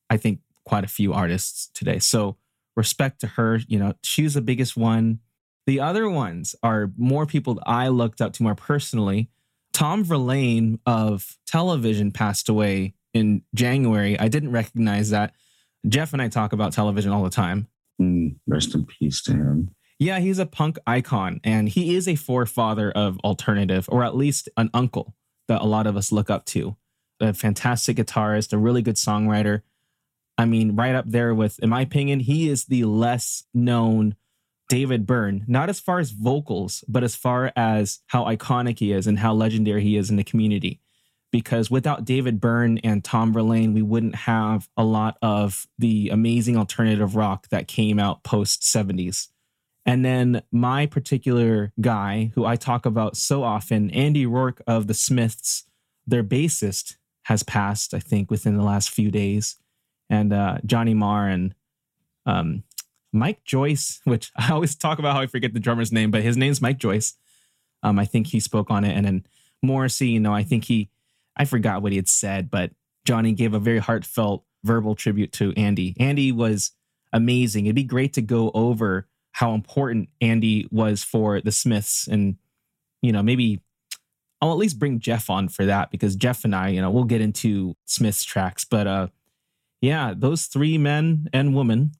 I 0.08 0.16
think, 0.16 0.40
quite 0.64 0.84
a 0.84 0.88
few 0.88 1.12
artists 1.12 1.70
today. 1.74 1.98
So, 1.98 2.36
respect 2.76 3.20
to 3.20 3.26
her. 3.26 3.60
You 3.68 3.78
know, 3.78 3.94
she's 4.02 4.34
the 4.34 4.40
biggest 4.40 4.76
one. 4.76 5.20
The 5.66 5.80
other 5.80 6.08
ones 6.08 6.54
are 6.62 6.90
more 6.96 7.26
people 7.26 7.54
that 7.54 7.64
I 7.66 7.88
looked 7.88 8.20
up 8.20 8.32
to 8.34 8.42
more 8.42 8.54
personally. 8.54 9.28
Tom 9.72 10.02
Verlaine 10.04 10.80
of 10.86 11.38
television 11.46 12.10
passed 12.10 12.48
away 12.48 12.94
in 13.12 13.42
January. 13.54 14.18
I 14.18 14.28
didn't 14.28 14.52
recognize 14.52 15.10
that. 15.10 15.34
Jeff 15.88 16.12
and 16.12 16.20
I 16.20 16.28
talk 16.28 16.52
about 16.52 16.72
television 16.72 17.12
all 17.12 17.22
the 17.22 17.30
time. 17.30 17.68
Mm, 18.00 18.36
rest 18.46 18.74
in 18.74 18.86
peace 18.86 19.22
to 19.22 19.32
him. 19.32 19.74
Yeah, 19.98 20.18
he's 20.18 20.38
a 20.38 20.46
punk 20.46 20.78
icon 20.86 21.40
and 21.44 21.68
he 21.68 21.94
is 21.94 22.08
a 22.08 22.14
forefather 22.14 22.90
of 22.90 23.18
alternative, 23.20 23.86
or 23.90 24.02
at 24.02 24.16
least 24.16 24.48
an 24.56 24.70
uncle 24.72 25.14
that 25.48 25.60
a 25.60 25.66
lot 25.66 25.86
of 25.86 25.96
us 25.96 26.10
look 26.10 26.30
up 26.30 26.46
to. 26.46 26.76
A 27.20 27.34
fantastic 27.34 27.98
guitarist, 27.98 28.52
a 28.52 28.58
really 28.58 28.82
good 28.82 28.96
songwriter. 28.96 29.62
I 30.38 30.46
mean, 30.46 30.74
right 30.74 30.94
up 30.94 31.04
there 31.06 31.34
with, 31.34 31.58
in 31.58 31.68
my 31.68 31.82
opinion, 31.82 32.20
he 32.20 32.48
is 32.48 32.64
the 32.64 32.84
less 32.84 33.44
known 33.52 34.16
David 34.70 35.04
Byrne, 35.04 35.44
not 35.46 35.68
as 35.68 35.80
far 35.80 35.98
as 35.98 36.12
vocals, 36.12 36.84
but 36.88 37.02
as 37.02 37.14
far 37.16 37.52
as 37.56 37.98
how 38.06 38.24
iconic 38.24 38.78
he 38.78 38.92
is 38.92 39.06
and 39.06 39.18
how 39.18 39.34
legendary 39.34 39.82
he 39.82 39.96
is 39.96 40.08
in 40.10 40.16
the 40.16 40.24
community. 40.24 40.80
Because 41.32 41.70
without 41.70 42.04
David 42.04 42.40
Byrne 42.40 42.78
and 42.78 43.04
Tom 43.04 43.32
Verlaine, 43.32 43.74
we 43.74 43.82
wouldn't 43.82 44.14
have 44.14 44.68
a 44.76 44.84
lot 44.84 45.18
of 45.20 45.66
the 45.78 46.08
amazing 46.08 46.56
alternative 46.56 47.16
rock 47.16 47.48
that 47.50 47.68
came 47.68 47.98
out 47.98 48.22
post 48.22 48.62
70s. 48.62 49.28
And 49.84 50.04
then 50.04 50.42
my 50.52 50.86
particular 50.86 51.72
guy, 51.80 52.32
who 52.34 52.44
I 52.44 52.56
talk 52.56 52.86
about 52.86 53.16
so 53.16 53.42
often, 53.42 53.90
Andy 53.90 54.24
Rourke 54.24 54.62
of 54.66 54.86
the 54.86 54.94
Smiths, 54.94 55.64
their 56.06 56.24
bassist 56.24 56.96
has 57.30 57.44
passed, 57.44 57.94
I 57.94 58.00
think, 58.00 58.28
within 58.28 58.56
the 58.56 58.64
last 58.64 58.90
few 58.90 59.08
days. 59.08 59.54
And 60.10 60.32
uh, 60.32 60.58
Johnny 60.66 60.94
Marr 60.94 61.28
and 61.28 61.54
um, 62.26 62.64
Mike 63.12 63.44
Joyce, 63.44 64.00
which 64.04 64.32
I 64.36 64.50
always 64.50 64.74
talk 64.74 64.98
about 64.98 65.14
how 65.14 65.22
I 65.22 65.28
forget 65.28 65.54
the 65.54 65.60
drummer's 65.60 65.92
name, 65.92 66.10
but 66.10 66.22
his 66.22 66.36
name's 66.36 66.60
Mike 66.60 66.78
Joyce. 66.78 67.14
Um, 67.84 68.00
I 68.00 68.04
think 68.04 68.26
he 68.26 68.40
spoke 68.40 68.68
on 68.68 68.82
it. 68.82 68.96
And 68.96 69.06
then 69.06 69.26
Morrissey, 69.62 70.08
you 70.08 70.18
know, 70.18 70.34
I 70.34 70.42
think 70.42 70.64
he, 70.64 70.90
I 71.36 71.44
forgot 71.44 71.82
what 71.82 71.92
he 71.92 71.96
had 71.96 72.08
said, 72.08 72.50
but 72.50 72.72
Johnny 73.04 73.32
gave 73.32 73.54
a 73.54 73.60
very 73.60 73.78
heartfelt 73.78 74.42
verbal 74.64 74.96
tribute 74.96 75.30
to 75.34 75.54
Andy. 75.56 75.94
Andy 76.00 76.32
was 76.32 76.72
amazing. 77.12 77.66
It'd 77.66 77.76
be 77.76 77.84
great 77.84 78.12
to 78.14 78.22
go 78.22 78.50
over 78.54 79.06
how 79.30 79.54
important 79.54 80.08
Andy 80.20 80.66
was 80.72 81.04
for 81.04 81.40
the 81.40 81.52
Smiths 81.52 82.08
and, 82.08 82.38
you 83.02 83.12
know, 83.12 83.22
maybe 83.22 83.62
I'll 84.40 84.52
at 84.52 84.58
least 84.58 84.78
bring 84.78 85.00
Jeff 85.00 85.28
on 85.28 85.48
for 85.48 85.66
that 85.66 85.90
because 85.90 86.16
Jeff 86.16 86.44
and 86.44 86.54
I, 86.54 86.68
you 86.68 86.80
know, 86.80 86.90
we'll 86.90 87.04
get 87.04 87.20
into 87.20 87.76
Smith's 87.84 88.24
tracks. 88.24 88.64
But 88.64 88.86
uh 88.86 89.06
yeah, 89.80 90.14
those 90.16 90.46
three 90.46 90.78
men 90.78 91.28
and 91.32 91.54
women, 91.54 91.92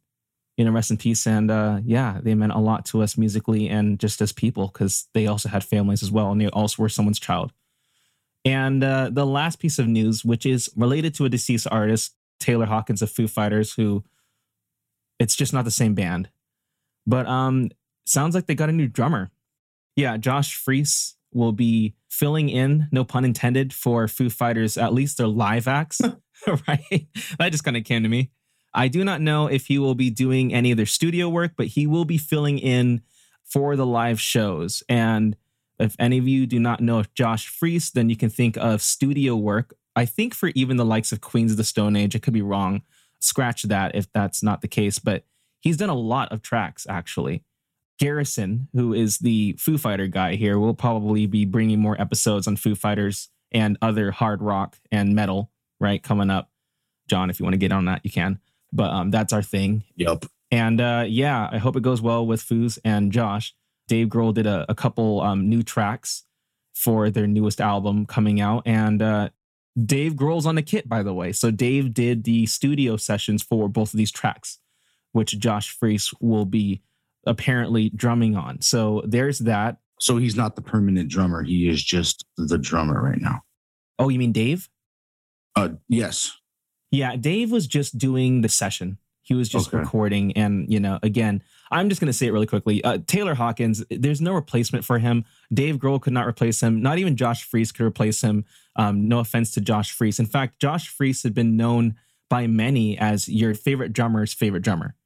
you 0.56 0.64
know, 0.64 0.70
rest 0.70 0.90
in 0.90 0.96
peace. 0.96 1.26
And 1.26 1.50
uh 1.50 1.80
yeah, 1.84 2.18
they 2.22 2.34
meant 2.34 2.52
a 2.52 2.58
lot 2.58 2.86
to 2.86 3.02
us 3.02 3.18
musically 3.18 3.68
and 3.68 3.98
just 3.98 4.20
as 4.20 4.32
people 4.32 4.68
because 4.68 5.08
they 5.12 5.26
also 5.26 5.48
had 5.48 5.64
families 5.64 6.02
as 6.02 6.10
well 6.10 6.32
and 6.32 6.40
they 6.40 6.48
also 6.48 6.82
were 6.82 6.88
someone's 6.88 7.20
child. 7.20 7.52
And 8.44 8.82
uh 8.82 9.10
the 9.12 9.26
last 9.26 9.58
piece 9.58 9.78
of 9.78 9.86
news, 9.86 10.24
which 10.24 10.46
is 10.46 10.70
related 10.74 11.14
to 11.16 11.26
a 11.26 11.28
deceased 11.28 11.66
artist, 11.70 12.14
Taylor 12.38 12.66
Hawkins 12.66 13.02
of 13.02 13.10
Foo 13.10 13.28
Fighters, 13.28 13.74
who 13.74 14.02
it's 15.18 15.36
just 15.36 15.52
not 15.52 15.66
the 15.66 15.70
same 15.70 15.94
band. 15.94 16.30
But 17.06 17.26
um 17.26 17.70
sounds 18.06 18.34
like 18.34 18.46
they 18.46 18.54
got 18.54 18.70
a 18.70 18.72
new 18.72 18.88
drummer. 18.88 19.30
Yeah, 19.94 20.16
Josh 20.16 20.54
Freese 20.54 21.16
will 21.32 21.52
be 21.52 21.94
filling 22.08 22.48
in, 22.48 22.88
no 22.90 23.04
pun 23.04 23.24
intended, 23.24 23.72
for 23.72 24.08
Foo 24.08 24.30
Fighters, 24.30 24.76
at 24.76 24.92
least 24.92 25.18
their 25.18 25.28
live 25.28 25.68
acts, 25.68 26.00
right? 26.68 27.06
That 27.38 27.52
just 27.52 27.64
kind 27.64 27.76
of 27.76 27.84
came 27.84 28.02
to 28.02 28.08
me. 28.08 28.30
I 28.72 28.88
do 28.88 29.04
not 29.04 29.20
know 29.20 29.46
if 29.46 29.66
he 29.66 29.78
will 29.78 29.94
be 29.94 30.10
doing 30.10 30.54
any 30.54 30.70
of 30.70 30.76
their 30.76 30.86
studio 30.86 31.28
work, 31.28 31.52
but 31.56 31.66
he 31.68 31.86
will 31.86 32.04
be 32.04 32.18
filling 32.18 32.58
in 32.58 33.02
for 33.44 33.74
the 33.74 33.86
live 33.86 34.20
shows. 34.20 34.82
And 34.88 35.36
if 35.78 35.96
any 35.98 36.18
of 36.18 36.28
you 36.28 36.46
do 36.46 36.60
not 36.60 36.80
know 36.80 37.02
Josh 37.14 37.48
Freese, 37.48 37.90
then 37.90 38.08
you 38.08 38.16
can 38.16 38.30
think 38.30 38.56
of 38.56 38.80
studio 38.80 39.34
work. 39.34 39.74
I 39.96 40.04
think 40.04 40.34
for 40.34 40.52
even 40.54 40.76
the 40.76 40.84
likes 40.84 41.10
of 41.10 41.20
Queens 41.20 41.50
of 41.50 41.56
the 41.56 41.64
Stone 41.64 41.96
Age, 41.96 42.14
it 42.14 42.22
could 42.22 42.32
be 42.32 42.42
wrong. 42.42 42.82
Scratch 43.18 43.64
that 43.64 43.94
if 43.96 44.10
that's 44.12 44.42
not 44.42 44.60
the 44.60 44.68
case, 44.68 44.98
but 44.98 45.24
he's 45.58 45.76
done 45.76 45.90
a 45.90 45.94
lot 45.94 46.30
of 46.30 46.42
tracks 46.42 46.86
actually. 46.88 47.44
Garrison, 48.00 48.68
who 48.72 48.94
is 48.94 49.18
the 49.18 49.54
Foo 49.58 49.76
Fighter 49.76 50.06
guy 50.06 50.34
here, 50.34 50.58
will 50.58 50.74
probably 50.74 51.26
be 51.26 51.44
bringing 51.44 51.78
more 51.78 52.00
episodes 52.00 52.48
on 52.48 52.56
Foo 52.56 52.74
Fighters 52.74 53.28
and 53.52 53.76
other 53.82 54.10
hard 54.10 54.40
rock 54.40 54.78
and 54.90 55.14
metal, 55.14 55.50
right? 55.78 56.02
Coming 56.02 56.30
up. 56.30 56.50
John, 57.08 57.28
if 57.28 57.38
you 57.38 57.44
want 57.44 57.54
to 57.54 57.58
get 57.58 57.72
on 57.72 57.84
that, 57.84 58.00
you 58.02 58.10
can. 58.10 58.40
But 58.72 58.90
um, 58.90 59.10
that's 59.10 59.32
our 59.32 59.42
thing. 59.42 59.84
Yep. 59.96 60.24
And 60.50 60.80
uh, 60.80 61.04
yeah, 61.06 61.48
I 61.52 61.58
hope 61.58 61.76
it 61.76 61.82
goes 61.82 62.00
well 62.00 62.26
with 62.26 62.42
Foos 62.42 62.78
and 62.84 63.12
Josh. 63.12 63.54
Dave 63.86 64.08
Grohl 64.08 64.32
did 64.32 64.46
a, 64.46 64.64
a 64.68 64.74
couple 64.74 65.20
um, 65.20 65.48
new 65.48 65.62
tracks 65.62 66.24
for 66.72 67.10
their 67.10 67.26
newest 67.26 67.60
album 67.60 68.06
coming 68.06 68.40
out. 68.40 68.62
And 68.64 69.02
uh, 69.02 69.28
Dave 69.84 70.14
Grohl's 70.14 70.46
on 70.46 70.54
the 70.54 70.62
kit, 70.62 70.88
by 70.88 71.02
the 71.02 71.12
way. 71.12 71.32
So 71.32 71.50
Dave 71.50 71.92
did 71.92 72.24
the 72.24 72.46
studio 72.46 72.96
sessions 72.96 73.42
for 73.42 73.68
both 73.68 73.92
of 73.92 73.98
these 73.98 74.12
tracks, 74.12 74.58
which 75.12 75.38
Josh 75.38 75.70
Freese 75.70 76.14
will 76.20 76.46
be 76.46 76.80
apparently 77.26 77.90
drumming 77.90 78.36
on. 78.36 78.60
So 78.60 79.02
there's 79.06 79.38
that. 79.40 79.78
So 80.00 80.16
he's 80.16 80.36
not 80.36 80.56
the 80.56 80.62
permanent 80.62 81.10
drummer. 81.10 81.42
He 81.42 81.68
is 81.68 81.82
just 81.82 82.24
the 82.36 82.56
drummer 82.58 83.02
right 83.02 83.20
now. 83.20 83.42
Oh, 83.98 84.08
you 84.08 84.18
mean 84.18 84.32
Dave? 84.32 84.68
Uh, 85.54 85.70
yes. 85.88 86.36
Yeah, 86.90 87.16
Dave 87.16 87.50
was 87.52 87.66
just 87.66 87.98
doing 87.98 88.40
the 88.40 88.48
session. 88.48 88.98
He 89.22 89.34
was 89.34 89.48
just 89.48 89.68
Okay. 89.68 89.76
recording. 89.76 90.32
And, 90.32 90.72
you 90.72 90.80
know, 90.80 90.98
again, 91.02 91.42
I'm 91.70 91.88
just 91.88 92.00
going 92.00 92.06
to 92.08 92.12
say 92.12 92.26
it 92.26 92.32
really 92.32 92.46
quickly. 92.46 92.82
Uh, 92.82 92.98
Taylor 93.06 93.34
Hawkins, 93.34 93.84
there's 93.90 94.20
no 94.20 94.32
replacement 94.32 94.84
for 94.84 94.98
him. 94.98 95.24
Dave 95.52 95.76
Grohl 95.76 96.00
could 96.00 96.14
not 96.14 96.26
replace 96.26 96.60
him. 96.62 96.80
Not 96.82 96.98
even 96.98 97.14
Josh 97.16 97.44
Freese 97.44 97.70
could 97.70 97.84
replace 97.86 98.22
him. 98.22 98.44
Um, 98.76 99.06
no 99.06 99.18
offense 99.20 99.52
to 99.52 99.60
Josh 99.60 99.92
Freese. 99.92 100.18
In 100.18 100.26
fact, 100.26 100.60
Josh 100.60 100.88
Freese 100.88 101.22
had 101.22 101.34
been 101.34 101.56
known 101.56 101.94
by 102.28 102.46
many 102.46 102.98
as 102.98 103.28
your 103.28 103.54
favorite 103.54 103.92
drummer's 103.92 104.32
favorite 104.32 104.62
drummer. 104.62 104.96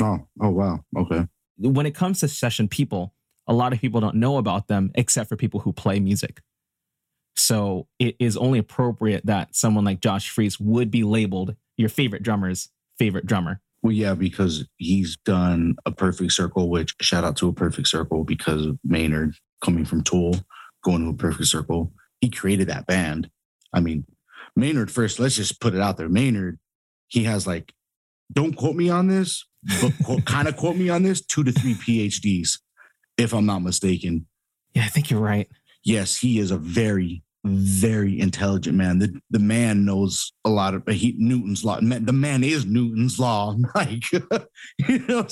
Oh, 0.00 0.26
oh 0.40 0.50
wow. 0.50 0.84
Okay. 0.96 1.26
When 1.58 1.86
it 1.86 1.94
comes 1.94 2.20
to 2.20 2.28
session 2.28 2.68
people, 2.68 3.14
a 3.46 3.52
lot 3.52 3.72
of 3.72 3.80
people 3.80 4.00
don't 4.00 4.16
know 4.16 4.36
about 4.36 4.68
them 4.68 4.90
except 4.94 5.28
for 5.28 5.36
people 5.36 5.60
who 5.60 5.72
play 5.72 5.98
music. 5.98 6.40
So 7.36 7.86
it 7.98 8.16
is 8.18 8.36
only 8.36 8.58
appropriate 8.58 9.26
that 9.26 9.54
someone 9.54 9.84
like 9.84 10.00
Josh 10.00 10.28
Freese 10.28 10.58
would 10.60 10.90
be 10.90 11.04
labeled 11.04 11.56
your 11.76 11.88
favorite 11.88 12.22
drummer's 12.22 12.68
favorite 12.98 13.26
drummer. 13.26 13.60
Well, 13.82 13.92
yeah, 13.92 14.14
because 14.14 14.66
he's 14.76 15.16
done 15.24 15.76
a 15.86 15.92
perfect 15.92 16.32
circle, 16.32 16.68
which 16.68 16.94
shout 17.00 17.24
out 17.24 17.36
to 17.36 17.48
a 17.48 17.52
perfect 17.52 17.86
circle 17.86 18.24
because 18.24 18.66
of 18.66 18.78
Maynard 18.84 19.36
coming 19.64 19.84
from 19.84 20.02
Tool, 20.02 20.34
going 20.82 21.04
to 21.04 21.10
a 21.10 21.14
perfect 21.14 21.46
circle. 21.48 21.92
He 22.20 22.28
created 22.28 22.68
that 22.68 22.86
band. 22.86 23.30
I 23.72 23.80
mean, 23.80 24.04
Maynard 24.56 24.90
first, 24.90 25.20
let's 25.20 25.36
just 25.36 25.60
put 25.60 25.74
it 25.74 25.80
out 25.80 25.96
there. 25.96 26.08
Maynard, 26.08 26.58
he 27.06 27.24
has 27.24 27.46
like, 27.46 27.72
don't 28.32 28.56
quote 28.56 28.76
me 28.76 28.90
on 28.90 29.08
this, 29.08 29.46
but 29.80 29.92
quote, 30.04 30.24
kind 30.26 30.48
of 30.48 30.56
quote 30.56 30.76
me 30.76 30.88
on 30.88 31.02
this, 31.02 31.24
two 31.24 31.44
to 31.44 31.52
three 31.52 31.74
PhDs, 31.74 32.58
if 33.16 33.32
I'm 33.32 33.46
not 33.46 33.60
mistaken. 33.60 34.26
Yeah, 34.74 34.84
I 34.84 34.88
think 34.88 35.10
you're 35.10 35.20
right. 35.20 35.48
Yes, 35.84 36.16
he 36.16 36.38
is 36.38 36.50
a 36.50 36.58
very, 36.58 37.22
very 37.44 38.20
intelligent 38.20 38.76
man. 38.76 38.98
The 38.98 39.20
the 39.30 39.38
man 39.38 39.84
knows 39.84 40.32
a 40.44 40.50
lot 40.50 40.74
of 40.74 40.82
he 40.88 41.14
Newton's 41.18 41.64
law. 41.64 41.80
The 41.80 42.12
man 42.12 42.44
is 42.44 42.66
Newton's 42.66 43.18
law. 43.18 43.56
Like 43.74 44.10
you 44.12 44.98
know, 45.08 45.22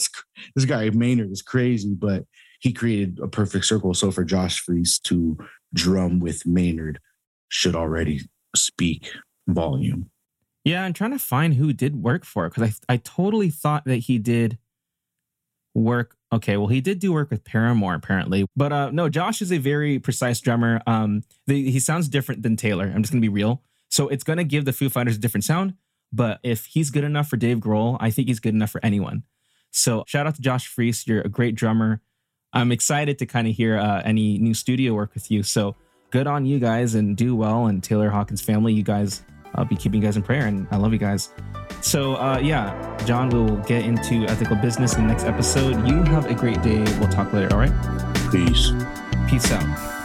this 0.55 0.65
guy 0.67 0.89
Maynard 0.91 1.31
is 1.31 1.43
crazy, 1.43 1.95
but 1.95 2.25
he 2.61 2.73
created 2.73 3.19
a 3.23 3.29
perfect 3.29 3.67
circle. 3.67 3.93
So 3.93 4.11
for 4.11 4.25
Josh 4.25 4.61
Freese 4.61 4.99
to 5.01 5.37
drum 5.75 6.21
with 6.21 6.47
Maynard 6.47 7.01
should 7.49 7.77
already 7.77 8.23
speak 8.55 9.11
volume. 9.47 10.11
Yeah, 10.67 10.83
I'm 10.83 10.95
trying 10.95 11.13
to 11.13 11.19
find 11.21 11.55
who 11.55 11.73
did 11.73 12.03
work 12.03 12.25
for 12.25 12.45
it 12.45 12.53
because 12.53 12.81
I 12.89 12.95
I 12.95 12.97
totally 12.97 13.51
thought 13.51 13.85
that 13.85 13.99
he 13.99 14.19
did 14.19 14.59
work. 15.77 16.17
Okay, 16.33 16.57
well 16.57 16.67
he 16.67 16.81
did 16.81 16.99
do 16.99 17.13
work 17.13 17.31
with 17.31 17.45
Paramore 17.45 17.95
apparently, 17.95 18.47
but 18.57 18.73
uh 18.73 18.91
no, 18.91 19.09
Josh 19.09 19.41
is 19.41 19.53
a 19.53 19.59
very 19.59 20.01
precise 20.01 20.41
drummer. 20.41 20.83
Um, 20.85 21.23
the, 21.47 21.71
he 21.71 21.79
sounds 21.79 22.09
different 22.09 22.43
than 22.43 22.57
Taylor. 22.57 22.91
I'm 22.93 23.03
just 23.03 23.13
gonna 23.13 23.21
be 23.21 23.29
real. 23.29 23.63
So 23.91 24.09
it's 24.09 24.25
gonna 24.25 24.43
give 24.43 24.65
the 24.65 24.73
Foo 24.73 24.89
Fighters 24.89 25.15
a 25.15 25.21
different 25.21 25.45
sound. 25.45 25.75
But 26.13 26.41
if 26.43 26.67
he's 26.67 26.91
good 26.91 27.05
enough 27.05 27.29
for 27.29 27.37
Dave 27.37 27.59
Grohl, 27.59 27.97
I 28.01 28.11
think 28.11 28.27
he's 28.27 28.41
good 28.41 28.55
enough 28.55 28.71
for 28.71 28.85
anyone. 28.85 29.23
So 29.71 30.03
shout 30.09 30.27
out 30.27 30.35
to 30.35 30.43
Josh 30.43 30.67
Freese. 30.67 31.07
You're 31.07 31.21
a 31.21 31.29
great 31.29 31.55
drummer. 31.55 32.01
I'm 32.53 32.73
excited 32.73 33.21
to 33.21 33.27
kind 33.27 33.47
of 33.47 33.55
hear 33.55 33.79
uh, 33.79 34.03
any 34.05 34.39
new 34.39 34.55
studio 34.55 34.95
work 34.95 35.15
with 35.15 35.31
you. 35.31 35.45
So 35.45 35.77
good 36.11 36.27
on 36.27 36.45
you 36.45 36.59
guys 36.59 36.97
and 36.97 37.17
do 37.17 37.37
well. 37.37 37.67
And 37.67 37.85
Taylor 37.85 38.11
Hawkins 38.11 38.41
family, 38.41 38.73
you 38.73 38.83
guys, 38.83 39.23
I'll 39.57 39.65
be 39.65 39.77
keeping 39.77 40.01
you 40.01 40.07
guys 40.07 40.17
in 40.17 40.23
prayer 40.23 40.47
and 40.47 40.67
I 40.71 40.77
love 40.77 40.93
you 40.93 40.99
guys. 40.99 41.31
So, 41.81 42.17
uh, 42.17 42.39
yeah, 42.43 42.97
John, 43.05 43.29
we'll 43.29 43.57
get 43.59 43.85
into 43.85 44.25
ethical 44.27 44.57
business 44.57 44.97
in 44.97 45.07
the 45.07 45.13
next 45.13 45.25
episode. 45.25 45.87
You 45.87 46.03
have 46.05 46.27
a 46.27 46.35
great 46.35 46.63
day. 46.63 46.83
We'll 46.99 47.09
talk 47.09 47.33
later. 47.33 47.53
All 47.53 47.61
right. 47.61 47.73
Peace. 48.33 48.73
Peace 49.29 49.51
out. 49.53 49.96